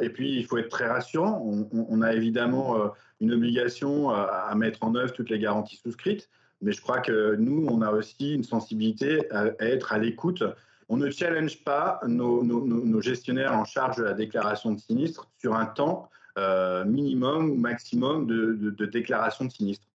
Et 0.00 0.10
puis 0.10 0.36
il 0.36 0.44
faut 0.44 0.58
être 0.58 0.68
très 0.68 0.88
rassurant. 0.88 1.40
On, 1.46 1.68
on 1.88 2.02
a 2.02 2.12
évidemment 2.12 2.92
une 3.20 3.32
obligation 3.32 4.10
à 4.10 4.52
mettre 4.56 4.82
en 4.82 4.96
œuvre 4.96 5.12
toutes 5.12 5.30
les 5.30 5.38
garanties 5.38 5.76
souscrites. 5.76 6.28
Mais 6.62 6.72
je 6.72 6.80
crois 6.80 7.00
que 7.00 7.36
nous, 7.36 7.66
on 7.70 7.82
a 7.82 7.90
aussi 7.90 8.34
une 8.34 8.44
sensibilité 8.44 9.30
à, 9.32 9.46
être 9.60 9.92
à 9.92 9.98
l'écoute. 9.98 10.42
On 10.88 10.96
ne 10.96 11.10
challenge 11.10 11.62
pas 11.64 12.00
nos, 12.06 13.00
gestionnaires 13.00 13.52
en 13.52 13.64
charge 13.64 13.96
de 13.96 14.02
la 14.02 14.12
déclaration 14.12 14.72
de 14.72 14.80
sinistre 14.80 15.28
sur 15.38 15.54
un 15.54 15.66
temps 15.66 16.10
euh, 16.38 16.84
minimum 16.84 17.50
ou 17.50 17.56
maximum 17.56 18.26
de, 18.26 18.86
déclaration 18.86 19.44
de 19.44 19.50
sinistre. 19.50 19.86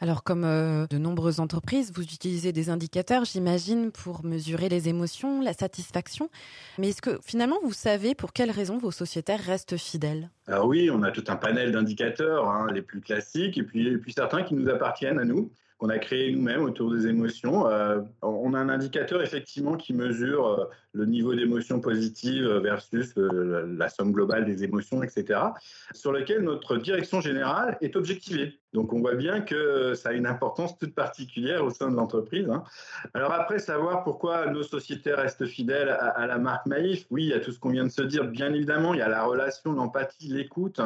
Alors, 0.00 0.22
comme 0.22 0.44
euh, 0.44 0.86
de 0.86 0.96
nombreuses 0.96 1.40
entreprises, 1.40 1.92
vous 1.92 2.04
utilisez 2.04 2.52
des 2.52 2.70
indicateurs, 2.70 3.24
j'imagine, 3.24 3.90
pour 3.90 4.24
mesurer 4.24 4.68
les 4.68 4.88
émotions, 4.88 5.40
la 5.40 5.52
satisfaction. 5.52 6.30
Mais 6.78 6.90
est-ce 6.90 7.02
que 7.02 7.18
finalement, 7.24 7.58
vous 7.64 7.72
savez 7.72 8.14
pour 8.14 8.32
quelles 8.32 8.52
raisons 8.52 8.78
vos 8.78 8.92
sociétaires 8.92 9.40
restent 9.40 9.76
fidèles? 9.76 10.30
Alors 10.46 10.66
oui, 10.66 10.88
on 10.88 11.02
a 11.02 11.10
tout 11.10 11.24
un 11.26 11.34
panel 11.34 11.72
d'indicateurs, 11.72 12.48
hein, 12.48 12.68
les 12.72 12.82
plus 12.82 13.00
classiques, 13.00 13.58
et 13.58 13.64
puis, 13.64 13.88
et 13.88 13.98
puis 13.98 14.12
certains 14.12 14.44
qui 14.44 14.54
nous 14.54 14.68
appartiennent 14.68 15.18
à 15.18 15.24
nous 15.24 15.50
qu'on 15.78 15.88
a 15.88 15.98
créé 15.98 16.32
nous-mêmes 16.32 16.62
autour 16.62 16.92
des 16.92 17.06
émotions. 17.06 17.68
Euh, 17.68 18.00
on 18.22 18.52
a 18.52 18.58
un 18.58 18.68
indicateur 18.68 19.22
effectivement 19.22 19.76
qui 19.76 19.94
mesure 19.94 20.46
euh, 20.46 20.64
le 20.98 21.06
niveau 21.06 21.34
d'émotion 21.34 21.80
positive 21.80 22.44
versus 22.62 23.14
euh, 23.16 23.76
la 23.78 23.88
somme 23.88 24.12
globale 24.12 24.44
des 24.44 24.64
émotions, 24.64 25.02
etc., 25.02 25.40
sur 25.94 26.12
lequel 26.12 26.42
notre 26.42 26.76
direction 26.76 27.20
générale 27.20 27.78
est 27.80 27.94
objectivée. 27.94 28.58
Donc 28.74 28.92
on 28.92 29.00
voit 29.00 29.14
bien 29.14 29.40
que 29.40 29.94
ça 29.94 30.10
a 30.10 30.12
une 30.12 30.26
importance 30.26 30.76
toute 30.76 30.94
particulière 30.94 31.64
au 31.64 31.70
sein 31.70 31.90
de 31.90 31.96
l'entreprise. 31.96 32.50
Hein. 32.50 32.64
Alors 33.14 33.32
après, 33.32 33.60
savoir 33.60 34.02
pourquoi 34.04 34.50
nos 34.50 34.62
sociétés 34.62 35.14
restent 35.14 35.46
fidèles 35.46 35.88
à, 35.88 36.26
la 36.26 36.38
marque 36.38 36.66
Maïf, 36.66 37.06
oui, 37.10 37.24
il 37.24 37.28
y 37.28 37.32
a 37.32 37.40
tout 37.40 37.52
ce 37.52 37.58
qu'on 37.58 37.70
vient 37.70 37.84
de 37.84 37.90
se 37.90 38.02
dire, 38.02 38.24
bien 38.24 38.52
évidemment, 38.52 38.92
il 38.92 38.98
y 38.98 39.02
a 39.02 39.08
la 39.08 39.24
relation, 39.24 39.72
l'empathie, 39.72 40.28
l'écoute. 40.28 40.80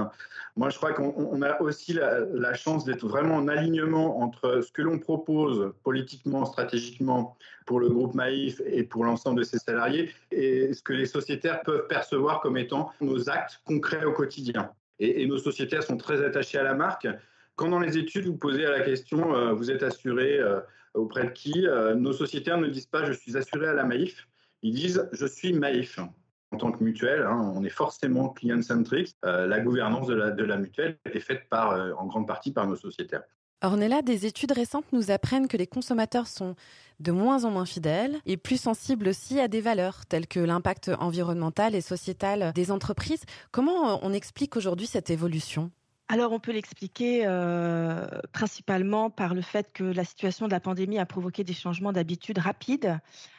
Moi, 0.56 0.70
je 0.70 0.76
crois 0.76 0.92
qu'on 0.92 1.42
a 1.42 1.60
aussi 1.60 1.94
la 1.94 2.54
chance 2.54 2.84
d'être 2.84 3.08
vraiment 3.08 3.36
en 3.36 3.48
alignement 3.48 4.20
entre 4.20 4.60
ce 4.60 4.70
que 4.70 4.82
l'on 4.82 4.98
propose 4.98 5.72
politiquement, 5.82 6.44
stratégiquement 6.44 7.36
pour 7.66 7.80
le 7.80 7.88
groupe 7.88 8.14
Maïf 8.14 8.60
et 8.66 8.84
pour 8.84 9.04
l'ensemble 9.04 9.38
de 9.38 9.44
ses 9.44 9.58
salariés 9.58 10.10
et 10.30 10.72
ce 10.72 10.82
que 10.82 10.92
les 10.92 11.06
sociétaires 11.06 11.62
peuvent 11.62 11.86
percevoir 11.88 12.40
comme 12.40 12.56
étant 12.56 12.92
nos 13.00 13.28
actes 13.28 13.60
concrets 13.64 14.04
au 14.04 14.12
quotidien. 14.12 14.70
Et, 14.98 15.26
nos 15.26 15.38
sociétaires 15.38 15.82
sont 15.82 15.96
très 15.96 16.24
attachés 16.24 16.58
à 16.58 16.62
la 16.62 16.74
marque. 16.74 17.08
Quand 17.56 17.68
dans 17.68 17.80
les 17.80 17.98
études, 17.98 18.26
vous 18.26 18.36
posez 18.36 18.62
la 18.62 18.80
question, 18.80 19.34
euh, 19.34 19.52
vous 19.52 19.70
êtes 19.70 19.82
assuré 19.82 20.38
euh, 20.38 20.60
auprès 20.94 21.24
de 21.24 21.30
qui? 21.30 21.66
euh, 21.66 21.94
Nos 21.94 22.12
sociétaires 22.12 22.58
ne 22.58 22.68
disent 22.68 22.86
pas 22.86 23.04
je 23.04 23.12
suis 23.12 23.36
assuré 23.36 23.66
à 23.66 23.72
la 23.72 23.84
Maïf, 23.84 24.28
ils 24.62 24.74
disent 24.74 25.08
je 25.12 25.26
suis 25.26 25.52
Maïf. 25.52 25.98
En 26.52 26.58
tant 26.58 26.70
que 26.70 26.84
mutuelle, 26.84 27.22
hein, 27.22 27.52
on 27.56 27.64
est 27.64 27.70
forcément 27.70 28.28
client-centric. 28.28 29.16
la 29.22 29.58
gouvernance 29.60 30.06
de 30.06 30.14
la, 30.14 30.56
mutuelle 30.58 30.98
est 31.06 31.20
faite 31.20 31.46
en 31.50 32.06
grande 32.06 32.28
partie 32.28 32.52
par 32.52 32.66
nos 32.66 32.76
sociétaires. 32.76 33.22
Ornella, 33.62 34.02
des 34.02 34.26
études 34.26 34.52
récentes 34.52 34.86
nous 34.92 35.10
apprennent 35.10 35.46
que 35.46 35.56
les 35.56 35.68
consommateurs 35.68 36.26
sont 36.26 36.56
de 36.98 37.12
moins 37.12 37.44
en 37.44 37.50
moins 37.50 37.64
fidèles 37.64 38.20
et 38.26 38.36
plus 38.36 38.60
sensibles 38.60 39.08
aussi 39.08 39.38
à 39.38 39.48
des 39.48 39.60
valeurs 39.60 40.04
telles 40.06 40.26
que 40.26 40.40
l'impact 40.40 40.90
environnemental 40.98 41.74
et 41.74 41.80
sociétal 41.80 42.52
des 42.54 42.70
entreprises. 42.70 43.22
Comment 43.52 43.90
euh, 43.90 43.96
on 44.02 44.12
explique 44.12 44.56
aujourd'hui 44.56 44.86
cette 44.86 45.10
évolution? 45.10 45.70
Alors, 46.08 46.32
on 46.32 46.40
peut 46.40 46.52
l'expliquer 46.52 47.22
euh, 47.24 48.06
principalement 48.32 49.10
par 49.10 49.32
le 49.32 49.42
fait 49.42 49.72
que 49.72 49.84
la 49.84 50.04
situation 50.04 50.46
de 50.46 50.52
la 50.52 50.60
pandémie 50.60 50.98
a 50.98 51.06
provoqué 51.06 51.44
des 51.44 51.54
changements 51.54 51.92
d'habitude 51.92 52.38
rapides, 52.38 52.98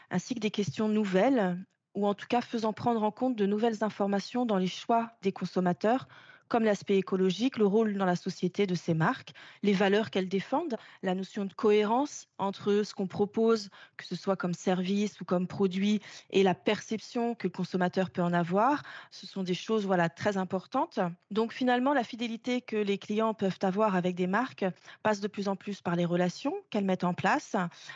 ainsi 0.09 0.35
que 0.35 0.39
des 0.39 0.51
questions 0.51 0.87
nouvelles, 0.87 1.57
ou 1.93 2.07
en 2.07 2.13
tout 2.13 2.25
cas 2.27 2.41
faisant 2.41 2.73
prendre 2.73 3.03
en 3.03 3.11
compte 3.11 3.35
de 3.35 3.45
nouvelles 3.45 3.83
informations 3.83 4.45
dans 4.45 4.57
les 4.57 4.67
choix 4.67 5.11
des 5.21 5.31
consommateurs 5.31 6.07
comme 6.53 6.65
l'aspect 6.65 6.99
écologique, 6.99 7.57
le 7.57 7.65
rôle 7.65 7.97
dans 7.97 8.05
la 8.05 8.15
société 8.15 8.67
de 8.67 8.75
ces 8.75 8.93
marques, 8.93 9.31
les 9.63 9.73
valeurs 9.73 10.11
qu'elles 10.11 10.29
défendent, 10.29 10.75
la 11.01 11.15
notion 11.15 11.45
de 11.45 11.53
cohérence 11.53 12.27
entre 12.37 12.83
ce 12.83 12.93
qu'on 12.93 13.07
propose, 13.07 13.69
que 13.97 14.05
ce 14.05 14.15
soit 14.15 14.35
comme 14.35 14.53
service 14.53 15.19
ou 15.19 15.25
comme 15.25 15.47
produit, 15.47 15.99
et 16.29 16.43
la 16.43 16.53
perception 16.53 17.33
que 17.33 17.47
le 17.47 17.51
consommateur 17.51 18.11
peut 18.11 18.21
en 18.21 18.33
avoir. 18.33 18.83
Ce 19.09 19.25
sont 19.25 19.41
des 19.41 19.55
choses 19.55 19.87
voilà 19.87 20.09
très 20.09 20.37
importantes. 20.37 20.99
Donc 21.31 21.53
finalement, 21.53 21.91
la 21.91 22.03
fidélité 22.03 22.61
que 22.61 22.77
les 22.77 22.99
clients 22.99 23.33
peuvent 23.33 23.57
avoir 23.63 23.95
avec 23.95 24.13
des 24.13 24.27
marques 24.27 24.65
passe 25.01 25.21
de 25.21 25.27
plus 25.27 25.47
en 25.47 25.55
plus 25.55 25.81
par 25.81 25.95
les 25.95 26.05
relations 26.05 26.53
qu'elles 26.69 26.85
mettent 26.85 27.03
en 27.03 27.15
place, 27.15 27.55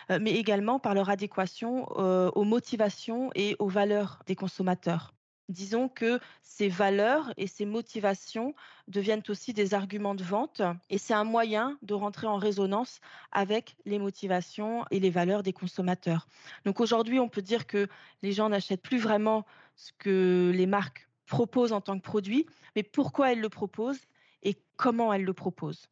euh, 0.10 0.18
mais 0.20 0.32
également 0.32 0.80
par 0.80 0.96
leur 0.96 1.12
adéquation 1.12 1.86
euh, 2.00 2.32
aux 2.34 2.44
motivations 2.44 3.30
et 3.36 3.56
aux 3.60 3.70
valeurs 3.70 4.24
des 4.26 4.36
consommateurs. 4.36 5.14
Disons 5.50 5.88
que 5.88 6.20
ces 6.42 6.68
valeurs 6.68 7.34
et 7.38 7.48
ces 7.48 7.66
motivations 7.66 8.54
deviennent 8.88 9.24
aussi 9.30 9.54
des 9.54 9.74
arguments 9.74 10.16
de 10.16 10.24
vente 10.24 10.62
et 10.90 10.98
c'est 10.98 11.14
un 11.14 11.24
moyen 11.24 11.78
de 11.84 11.94
rentrer 11.94 12.28
en 12.28 12.38
résonance 12.38 13.00
avec 13.32 13.78
les 13.86 14.00
motivations 14.00 14.86
et 14.92 15.00
les 15.00 15.10
valeurs 15.10 15.44
des 15.44 15.54
consommateurs. 15.54 16.28
Donc 16.66 16.82
aujourd'hui, 16.82 17.20
on 17.20 17.30
peut 17.30 17.42
dire 17.42 17.66
que 17.66 17.88
les 18.24 18.34
gens 18.34 18.50
n'achètent 18.50 18.82
plus 18.82 18.98
vraiment 18.98 19.46
ce 19.76 19.92
que 19.98 20.52
les 20.54 20.66
marques 20.66 21.08
proposent 21.28 21.74
en 21.74 21.82
tant 21.82 21.98
que 21.98 22.04
produit, 22.04 22.46
mais 22.76 22.84
pourquoi 22.84 23.32
elles 23.32 23.42
le 23.42 23.50
proposent 23.50 24.06
et 24.44 24.58
comment 24.76 25.14
elles 25.14 25.26
le 25.26 25.34
proposent. 25.34 25.88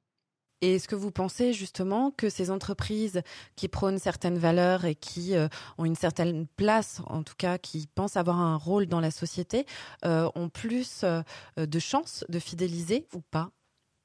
Et 0.62 0.76
est-ce 0.76 0.88
que 0.88 0.96
vous 0.96 1.12
pensez 1.12 1.54
justement 1.54 2.12
que 2.12 2.30
ces 2.30 2.50
entreprises 2.50 3.22
qui 3.56 3.68
prônent 3.68 4.00
certaines 4.00 4.38
valeurs 4.38 4.86
et 4.86 4.96
qui 4.96 5.36
euh, 5.36 5.48
ont 5.78 5.86
une 5.86 5.96
certaine 5.96 6.48
place, 6.48 7.02
en 7.08 7.24
tout 7.24 7.36
cas 7.38 7.58
qui 7.58 7.88
pensent 7.94 8.18
avoir 8.18 8.40
un 8.40 8.56
rôle 8.56 8.86
dans 8.86 9.02
la 9.02 9.12
société, 9.12 9.66
euh, 10.06 10.30
ont 10.36 10.50
plus 10.50 11.04
euh, 11.04 11.22
de 11.58 11.80
chances 11.80 12.24
de 12.30 12.40
fidéliser 12.40 13.08
ou 13.14 13.22
pas? 13.32 13.52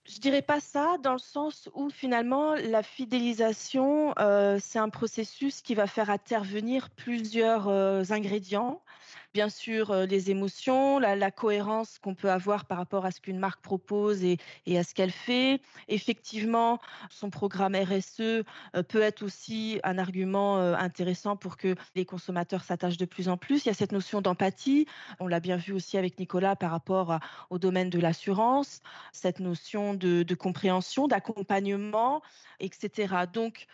Je 0.08 0.18
dirais 0.18 0.42
pas 0.42 0.60
ça 0.60 0.96
dans 1.02 1.12
le 1.12 1.18
sens 1.18 1.68
où 1.74 1.88
finalement 1.88 2.54
la 2.54 2.82
fidélisation 2.82 4.14
c'est 4.58 4.78
un 4.78 4.88
processus 4.88 5.60
qui 5.60 5.74
va 5.74 5.86
faire 5.86 6.10
intervenir 6.10 6.88
plusieurs 6.90 7.68
ingrédients 8.10 8.82
bien 9.32 9.48
sûr 9.48 9.94
les 10.06 10.30
émotions, 10.30 10.98
la, 10.98 11.30
cohérence 11.30 11.98
qu'on 11.98 12.14
peut 12.14 12.30
avoir 12.30 12.64
par 12.64 12.78
rapport 12.78 13.04
à 13.04 13.10
ce 13.10 13.20
qu'une 13.20 13.38
marque 13.38 13.62
propose 13.62 14.24
et, 14.24 14.38
à 14.76 14.82
ce 14.82 14.94
qu'elle 14.94 15.10
fait. 15.10 15.60
Effectivement, 15.88 16.80
son 17.08 17.30
programme 17.30 17.76
RSE 17.76 18.44
peut 18.88 19.00
être 19.00 19.22
aussi 19.22 19.80
un 19.84 19.98
argument 19.98 20.58
intéressant 20.58 21.36
pour 21.36 21.56
que 21.56 21.74
les 21.94 22.04
consommateurs 22.04 22.64
s'attachent 22.64 22.96
de 22.96 23.04
plus 23.04 23.28
en 23.28 23.36
plus. 23.36 23.64
Il 23.64 23.68
y 23.68 23.70
a 23.70 23.74
cette 23.74 23.92
notion 23.92 24.20
d'empathie. 24.20 24.86
On 25.20 25.26
l'a 25.26 25.40
bien 25.40 25.56
vu 25.56 25.72
aussi 25.72 25.96
avec 25.96 26.18
Nicolas 26.18 26.56
par 26.56 26.70
rapport 26.70 27.18
au 27.50 27.58
domaine 27.58 27.90
de 27.90 27.98
l'assurance, 27.98 28.80
cette 29.12 29.40
notion 29.40 29.94
de, 29.94 30.22
de 30.22 30.34
compréhension, 30.34 31.06
d'accompagnement, 31.08 32.22
etc. 32.60 33.24
Donc, 33.32 33.66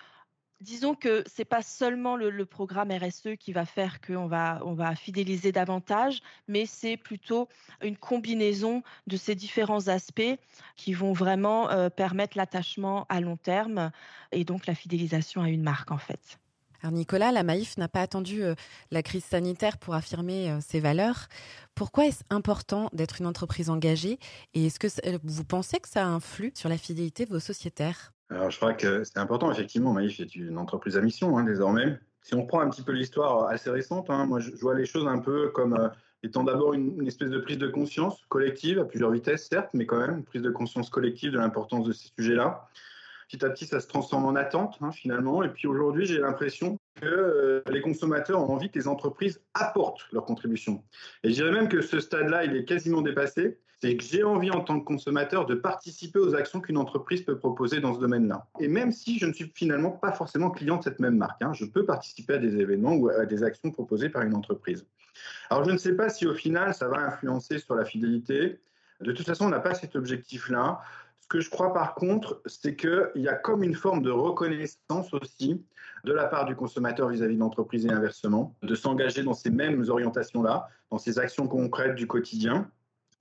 disons 0.61 0.95
que 0.95 1.25
c'est 1.27 1.45
pas 1.45 1.63
seulement 1.63 2.17
le, 2.17 2.47
programme 2.47 2.91
RSE 2.91 3.37
qui 3.39 3.53
va 3.53 3.65
faire 3.65 4.01
qu'on 4.01 4.27
va, 4.27 4.61
on 4.65 4.75
va 4.75 4.95
fidéliser 4.95 5.53
davantage, 5.53 6.23
mais 6.49 6.67
c'est 6.67 6.97
plutôt 6.97 7.49
une 7.83 7.97
combinaison 7.97 8.83
de 9.07 9.17
ces 9.17 9.35
différents 9.35 9.89
aspects 9.89 10.37
qui 10.77 10.93
vont 10.93 11.13
vraiment 11.13 11.71
euh, 11.71 11.91
permettre 11.91 12.37
l'attachement 12.37 13.07
à 13.09 13.21
long 13.21 13.37
terme 13.37 13.91
et 14.33 14.45
donc 14.45 14.67
la 14.67 14.75
fidélisation 14.75 15.43
à 15.43 15.49
une 15.49 15.63
marque 15.63 15.91
en 15.91 15.99
fait. 15.99 16.39
Alors 16.83 16.93
Nicolas, 16.93 17.33
la 17.33 17.43
Maïf 17.43 17.77
n'a 17.79 17.89
pas 17.89 18.03
attendu 18.03 18.43
euh, 18.43 18.55
la 18.91 19.03
crise 19.03 19.25
sanitaire 19.25 19.79
pour 19.79 19.95
affirmer 19.95 20.51
euh, 20.51 20.61
ses 20.61 20.79
valeurs. 20.79 21.29
Pourquoi 21.75 22.07
est-ce 22.07 22.23
important 22.31 22.91
d'être 22.93 23.21
une 23.21 23.27
entreprise 23.27 23.71
engagée 23.71 24.19
et 24.55 24.67
est-ce 24.67 24.79
que 24.79 24.89
vous 25.25 25.45
pensez 25.45 25.81
que 25.81 25.89
ça 25.89 26.07
influe 26.07 26.53
sur 26.55 26.69
la 26.69 26.79
fidélité 26.79 27.25
de 27.25 27.31
vos 27.31 27.41
sociétaires? 27.41 28.13
Alors, 28.29 28.51
je 28.51 28.57
crois 28.57 28.75
que 28.75 29.05
c'est 29.05 29.19
important, 29.19 29.51
effectivement. 29.53 29.93
Maïf 29.93 30.19
est 30.21 30.35
une 30.35 30.59
entreprise 30.59 30.97
à 30.97 31.01
mission 31.01 31.39
hein, 31.39 31.45
désormais. 31.45 31.99
Si 32.23 32.35
on 32.35 32.45
prend 32.45 32.61
un 32.61 32.69
petit 32.71 32.83
peu 32.83 32.93
l'histoire 32.93 33.47
assez 33.47 33.71
récente, 33.71 34.11
hein, 34.11 34.27
moi, 34.27 34.41
je 34.41 34.51
vois 34.57 34.75
les 34.75 34.85
choses 34.85 35.07
un 35.07 35.21
peu 35.21 35.51
comme 35.51 35.75
euh, 35.75 35.89
étant 36.25 36.43
d'abord 36.43 36.75
une, 36.75 37.07
espèce 37.07 37.31
de 37.31 37.39
prise 37.39 37.59
de 37.59 37.69
conscience 37.69 38.21
collective, 38.29 38.81
à 38.81 38.85
plusieurs 38.85 39.13
vitesses, 39.13 39.49
certes, 39.49 39.71
mais 39.75 39.87
quand 39.87 39.99
même 39.99 40.19
une 40.19 40.25
prise 40.25 40.43
de 40.43 40.51
conscience 40.51 40.91
collective 40.91 41.31
de 41.33 41.39
l'importance 41.39 41.87
de 41.87 41.93
ces 41.93 42.09
sujets-là. 42.19 42.69
Petit 43.29 43.45
à 43.45 43.51
petit, 43.51 43.67
ça 43.67 43.81
se 43.81 43.87
transforme 43.87 44.25
en 44.25 44.35
attente, 44.35 44.77
hein, 44.81 44.91
finalement. 44.91 45.45
Et 45.45 45.49
puis 45.49 45.69
aujourd'hui, 45.69 46.05
j'ai 46.07 46.19
l'impression 46.19 46.79
que 47.01 47.07
euh, 47.07 47.63
les 47.71 47.81
consommateurs 47.81 48.41
ont 48.41 48.55
envie 48.55 48.71
que 48.71 48.79
les 48.79 48.89
entreprises 48.89 49.41
apportent 49.55 50.05
leur 50.11 50.25
contribution. 50.25 50.83
Et 51.23 51.31
je 51.31 51.35
dirais 51.35 51.53
même 51.53 51.69
que 51.69 51.81
ce 51.81 52.01
stade-là, 52.01 52.45
il 52.45 52.57
est 52.57 52.65
quasiment 52.65 53.03
dépassé 53.03 53.61
c'est 53.81 53.97
que 53.97 54.05
j'ai 54.05 54.23
envie 54.23 54.51
en 54.51 54.61
tant 54.61 54.81
que 54.81 54.85
consommateur 54.85 55.47
de 55.47 55.55
participer 55.55 56.19
aux 56.19 56.35
actions 56.35 56.61
qu'une 56.61 56.79
entreprise 56.79 57.23
peut 57.23 57.39
proposer 57.39 57.81
dans 57.81 57.95
ce 57.95 58.01
domaine-là. 58.01 58.47
Et 58.59 58.69
même 58.69 58.91
si 58.91 59.19
je 59.19 59.27
ne 59.27 59.33
suis 59.33 59.53
finalement 59.55 59.91
pas 59.91 60.13
forcément 60.13 60.51
client 60.51 60.79
de 60.79 60.85
cette 60.85 60.99
même 60.99 61.17
marque, 61.17 61.43
hein, 61.43 61.53
je 61.53 61.67
peux 61.67 61.85
participer 61.85 62.35
à 62.35 62.39
des 62.39 62.57
événements 62.57 62.95
ou 62.95 63.09
à 63.09 63.27
des 63.27 63.43
actions 63.43 63.71
proposées 63.71 64.09
par 64.09 64.23
une 64.23 64.35
entreprise. 64.35 64.87
Alors 65.51 65.65
je 65.65 65.71
ne 65.71 65.79
sais 65.79 65.95
pas 65.95 66.09
si 66.09 66.27
au 66.27 66.35
final 66.35 66.75
ça 66.75 66.89
va 66.89 66.99
influencer 66.99 67.59
sur 67.59 67.75
la 67.75 67.85
fidélité. 67.85 68.61
De 69.01 69.13
toute 69.13 69.27
façon, 69.27 69.47
on 69.47 69.51
n'a 69.51 69.61
pas 69.61 69.75
cet 69.75 69.95
objectif-là. 69.95 70.81
Ce 71.21 71.27
que 71.27 71.41
je 71.41 71.51
crois 71.51 71.75
par 71.75 71.95
contre, 71.95 72.41
c'est 72.47 72.77
qu'il 72.77 73.11
y 73.17 73.29
a 73.29 73.35
comme 73.35 73.63
une 73.63 73.75
forme 73.75 74.03
de 74.03 74.11
reconnaissance 74.11 75.13
aussi 75.13 75.63
de 76.05 76.13
la 76.13 76.27
part 76.27 76.47
du 76.47 76.55
consommateur 76.55 77.09
vis-à-vis 77.09 77.35
de 77.35 77.41
l'entreprise 77.41 77.85
et 77.85 77.91
inversement, 77.91 78.55
de 78.63 78.75
s'engager 78.75 79.23
dans 79.23 79.35
ces 79.35 79.51
mêmes 79.51 79.85
orientations-là, 79.89 80.69
dans 80.91 80.99
ces 80.99 81.19
actions 81.19 81.49
concrètes 81.49 81.97
du 81.97 82.07
quotidien. 82.07 82.71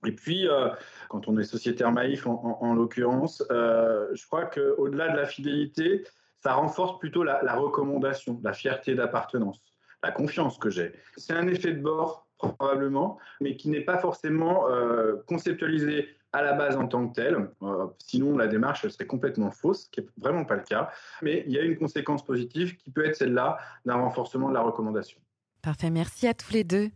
Et 0.04 0.12
puis, 0.12 0.48
euh, 0.48 0.68
quand 1.08 1.28
on 1.28 1.38
est 1.38 1.44
sociétaire 1.44 1.90
Maïf, 1.92 2.26
en, 2.26 2.74
l'occurrence, 2.74 3.42
euh, 3.50 4.08
je 4.14 4.26
crois 4.26 4.44
qu'au-delà 4.46 5.08
de 5.08 5.16
la 5.16 5.26
fidélité, 5.26 6.04
ça 6.42 6.54
renforce 6.54 6.98
plutôt 6.98 7.24
la, 7.24 7.54
recommandation, 7.54 8.40
la 8.44 8.52
fierté 8.52 8.94
d'appartenance, 8.94 9.60
la 10.02 10.10
confiance 10.10 10.58
que 10.58 10.70
j'ai. 10.70 10.92
C'est 11.16 11.32
un 11.32 11.48
effet 11.48 11.72
de 11.72 11.80
bord, 11.80 12.28
probablement, 12.38 13.18
mais 13.40 13.56
qui 13.56 13.70
n'est 13.70 13.80
pas 13.80 13.98
forcément 13.98 14.68
euh, 14.68 15.16
conceptualisé 15.26 16.08
à 16.32 16.42
la 16.42 16.52
base 16.52 16.76
en 16.76 16.86
tant 16.86 17.08
que 17.08 17.14
tel. 17.14 17.50
sinon, 17.98 18.36
la 18.36 18.46
démarche 18.46 18.86
serait 18.86 19.06
complètement 19.06 19.50
fausse, 19.50 19.84
ce 19.84 19.90
qui 19.90 20.00
n'est 20.02 20.08
vraiment 20.18 20.44
pas 20.44 20.56
le 20.56 20.64
cas. 20.64 20.90
Mais 21.22 21.44
il 21.46 21.52
y 21.54 21.58
a 21.58 21.62
une 21.62 21.78
conséquence 21.78 22.22
positive 22.22 22.76
qui 22.76 22.90
peut 22.90 23.06
être 23.06 23.16
celle-là 23.16 23.56
d'un 23.86 23.94
renforcement 23.94 24.50
de 24.50 24.54
la 24.54 24.60
recommandation. 24.60 25.18
Parfait, 25.62 25.88
merci 25.88 26.28
à 26.28 26.34
tous 26.34 26.52
les 26.52 26.62
deux. 26.62 26.90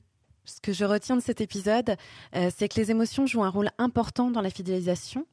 Ce 0.50 0.60
que 0.60 0.72
je 0.72 0.84
retiens 0.84 1.16
de 1.16 1.22
cet 1.22 1.40
épisode, 1.40 1.96
euh, 2.34 2.50
c'est 2.56 2.68
que 2.68 2.80
les 2.80 2.90
émotions 2.90 3.24
jouent 3.24 3.44
un 3.44 3.50
rôle 3.50 3.70
important 3.78 4.32
dans 4.32 4.40
la 4.40 4.50
fidélisation. 4.50 5.26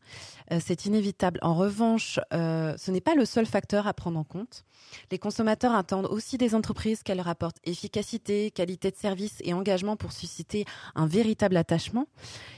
Euh, 0.52 0.60
c'est 0.64 0.86
inévitable. 0.86 1.40
En 1.42 1.56
revanche, 1.56 2.20
euh, 2.34 2.76
ce 2.78 2.92
n'est 2.92 3.02
pas 3.02 3.16
le 3.16 3.26
seul 3.26 3.46
facteur 3.46 3.88
à 3.88 3.94
prendre 3.94 4.20
en 4.20 4.24
compte. 4.24 4.64
Les 5.12 5.20
consommateurs 5.20 5.76
attendent 5.76 6.06
aussi 6.06 6.38
des 6.38 6.56
entreprises 6.56 7.04
qu'elles 7.04 7.18
leur 7.18 7.28
apportent 7.28 7.58
efficacité, 7.66 8.52
qualité 8.52 8.92
de 8.92 8.96
service 8.96 9.40
et 9.44 9.54
engagement 9.54 9.98
pour 9.98 10.12
susciter 10.12 10.66
un 10.96 11.08
véritable 11.08 11.58
attachement. 11.58 12.08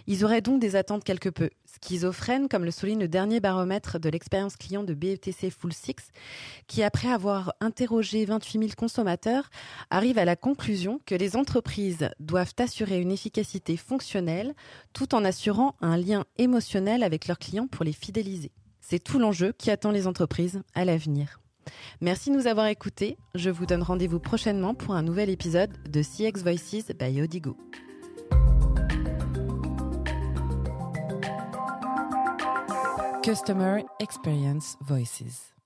Ils 0.05 0.23
auraient 0.23 0.41
donc 0.41 0.59
des 0.59 0.75
attentes 0.75 1.03
quelque 1.03 1.29
peu 1.29 1.49
schizophrènes, 1.65 2.49
comme 2.49 2.65
le 2.65 2.71
souligne 2.71 2.99
le 2.99 3.07
dernier 3.07 3.39
baromètre 3.39 3.99
de 3.99 4.09
l'expérience 4.09 4.57
client 4.57 4.83
de 4.83 4.93
BETC 4.93 5.49
Full 5.49 5.73
Six, 5.73 6.11
qui, 6.67 6.83
après 6.83 7.09
avoir 7.09 7.53
interrogé 7.59 8.25
28 8.25 8.59
000 8.59 8.71
consommateurs, 8.77 9.49
arrive 9.89 10.17
à 10.17 10.25
la 10.25 10.35
conclusion 10.35 10.99
que 11.05 11.15
les 11.15 11.35
entreprises 11.35 12.09
doivent 12.19 12.53
assurer 12.59 12.99
une 12.99 13.11
efficacité 13.11 13.77
fonctionnelle 13.77 14.53
tout 14.93 15.15
en 15.15 15.23
assurant 15.23 15.75
un 15.81 15.97
lien 15.97 16.25
émotionnel 16.37 17.03
avec 17.03 17.27
leurs 17.27 17.39
clients 17.39 17.67
les 17.83 17.93
fidéliser. 17.93 18.51
C'est 18.81 19.03
tout 19.03 19.19
l'enjeu 19.19 19.53
qui 19.57 19.71
attend 19.71 19.91
les 19.91 20.07
entreprises 20.07 20.61
à 20.73 20.85
l'avenir. 20.85 21.39
Merci 22.01 22.31
de 22.31 22.35
nous 22.35 22.47
avoir 22.47 22.67
écoutés. 22.67 23.17
Je 23.35 23.49
vous 23.49 23.65
donne 23.65 23.83
rendez-vous 23.83 24.19
prochainement 24.19 24.73
pour 24.73 24.95
un 24.95 25.03
nouvel 25.03 25.29
épisode 25.29 25.71
de 25.89 26.01
CX 26.01 26.41
Voices 26.41 26.91
by 26.97 27.21
Odigo. 27.21 27.55
Customer 33.21 33.83
Experience 33.99 34.75
Voices. 34.81 35.58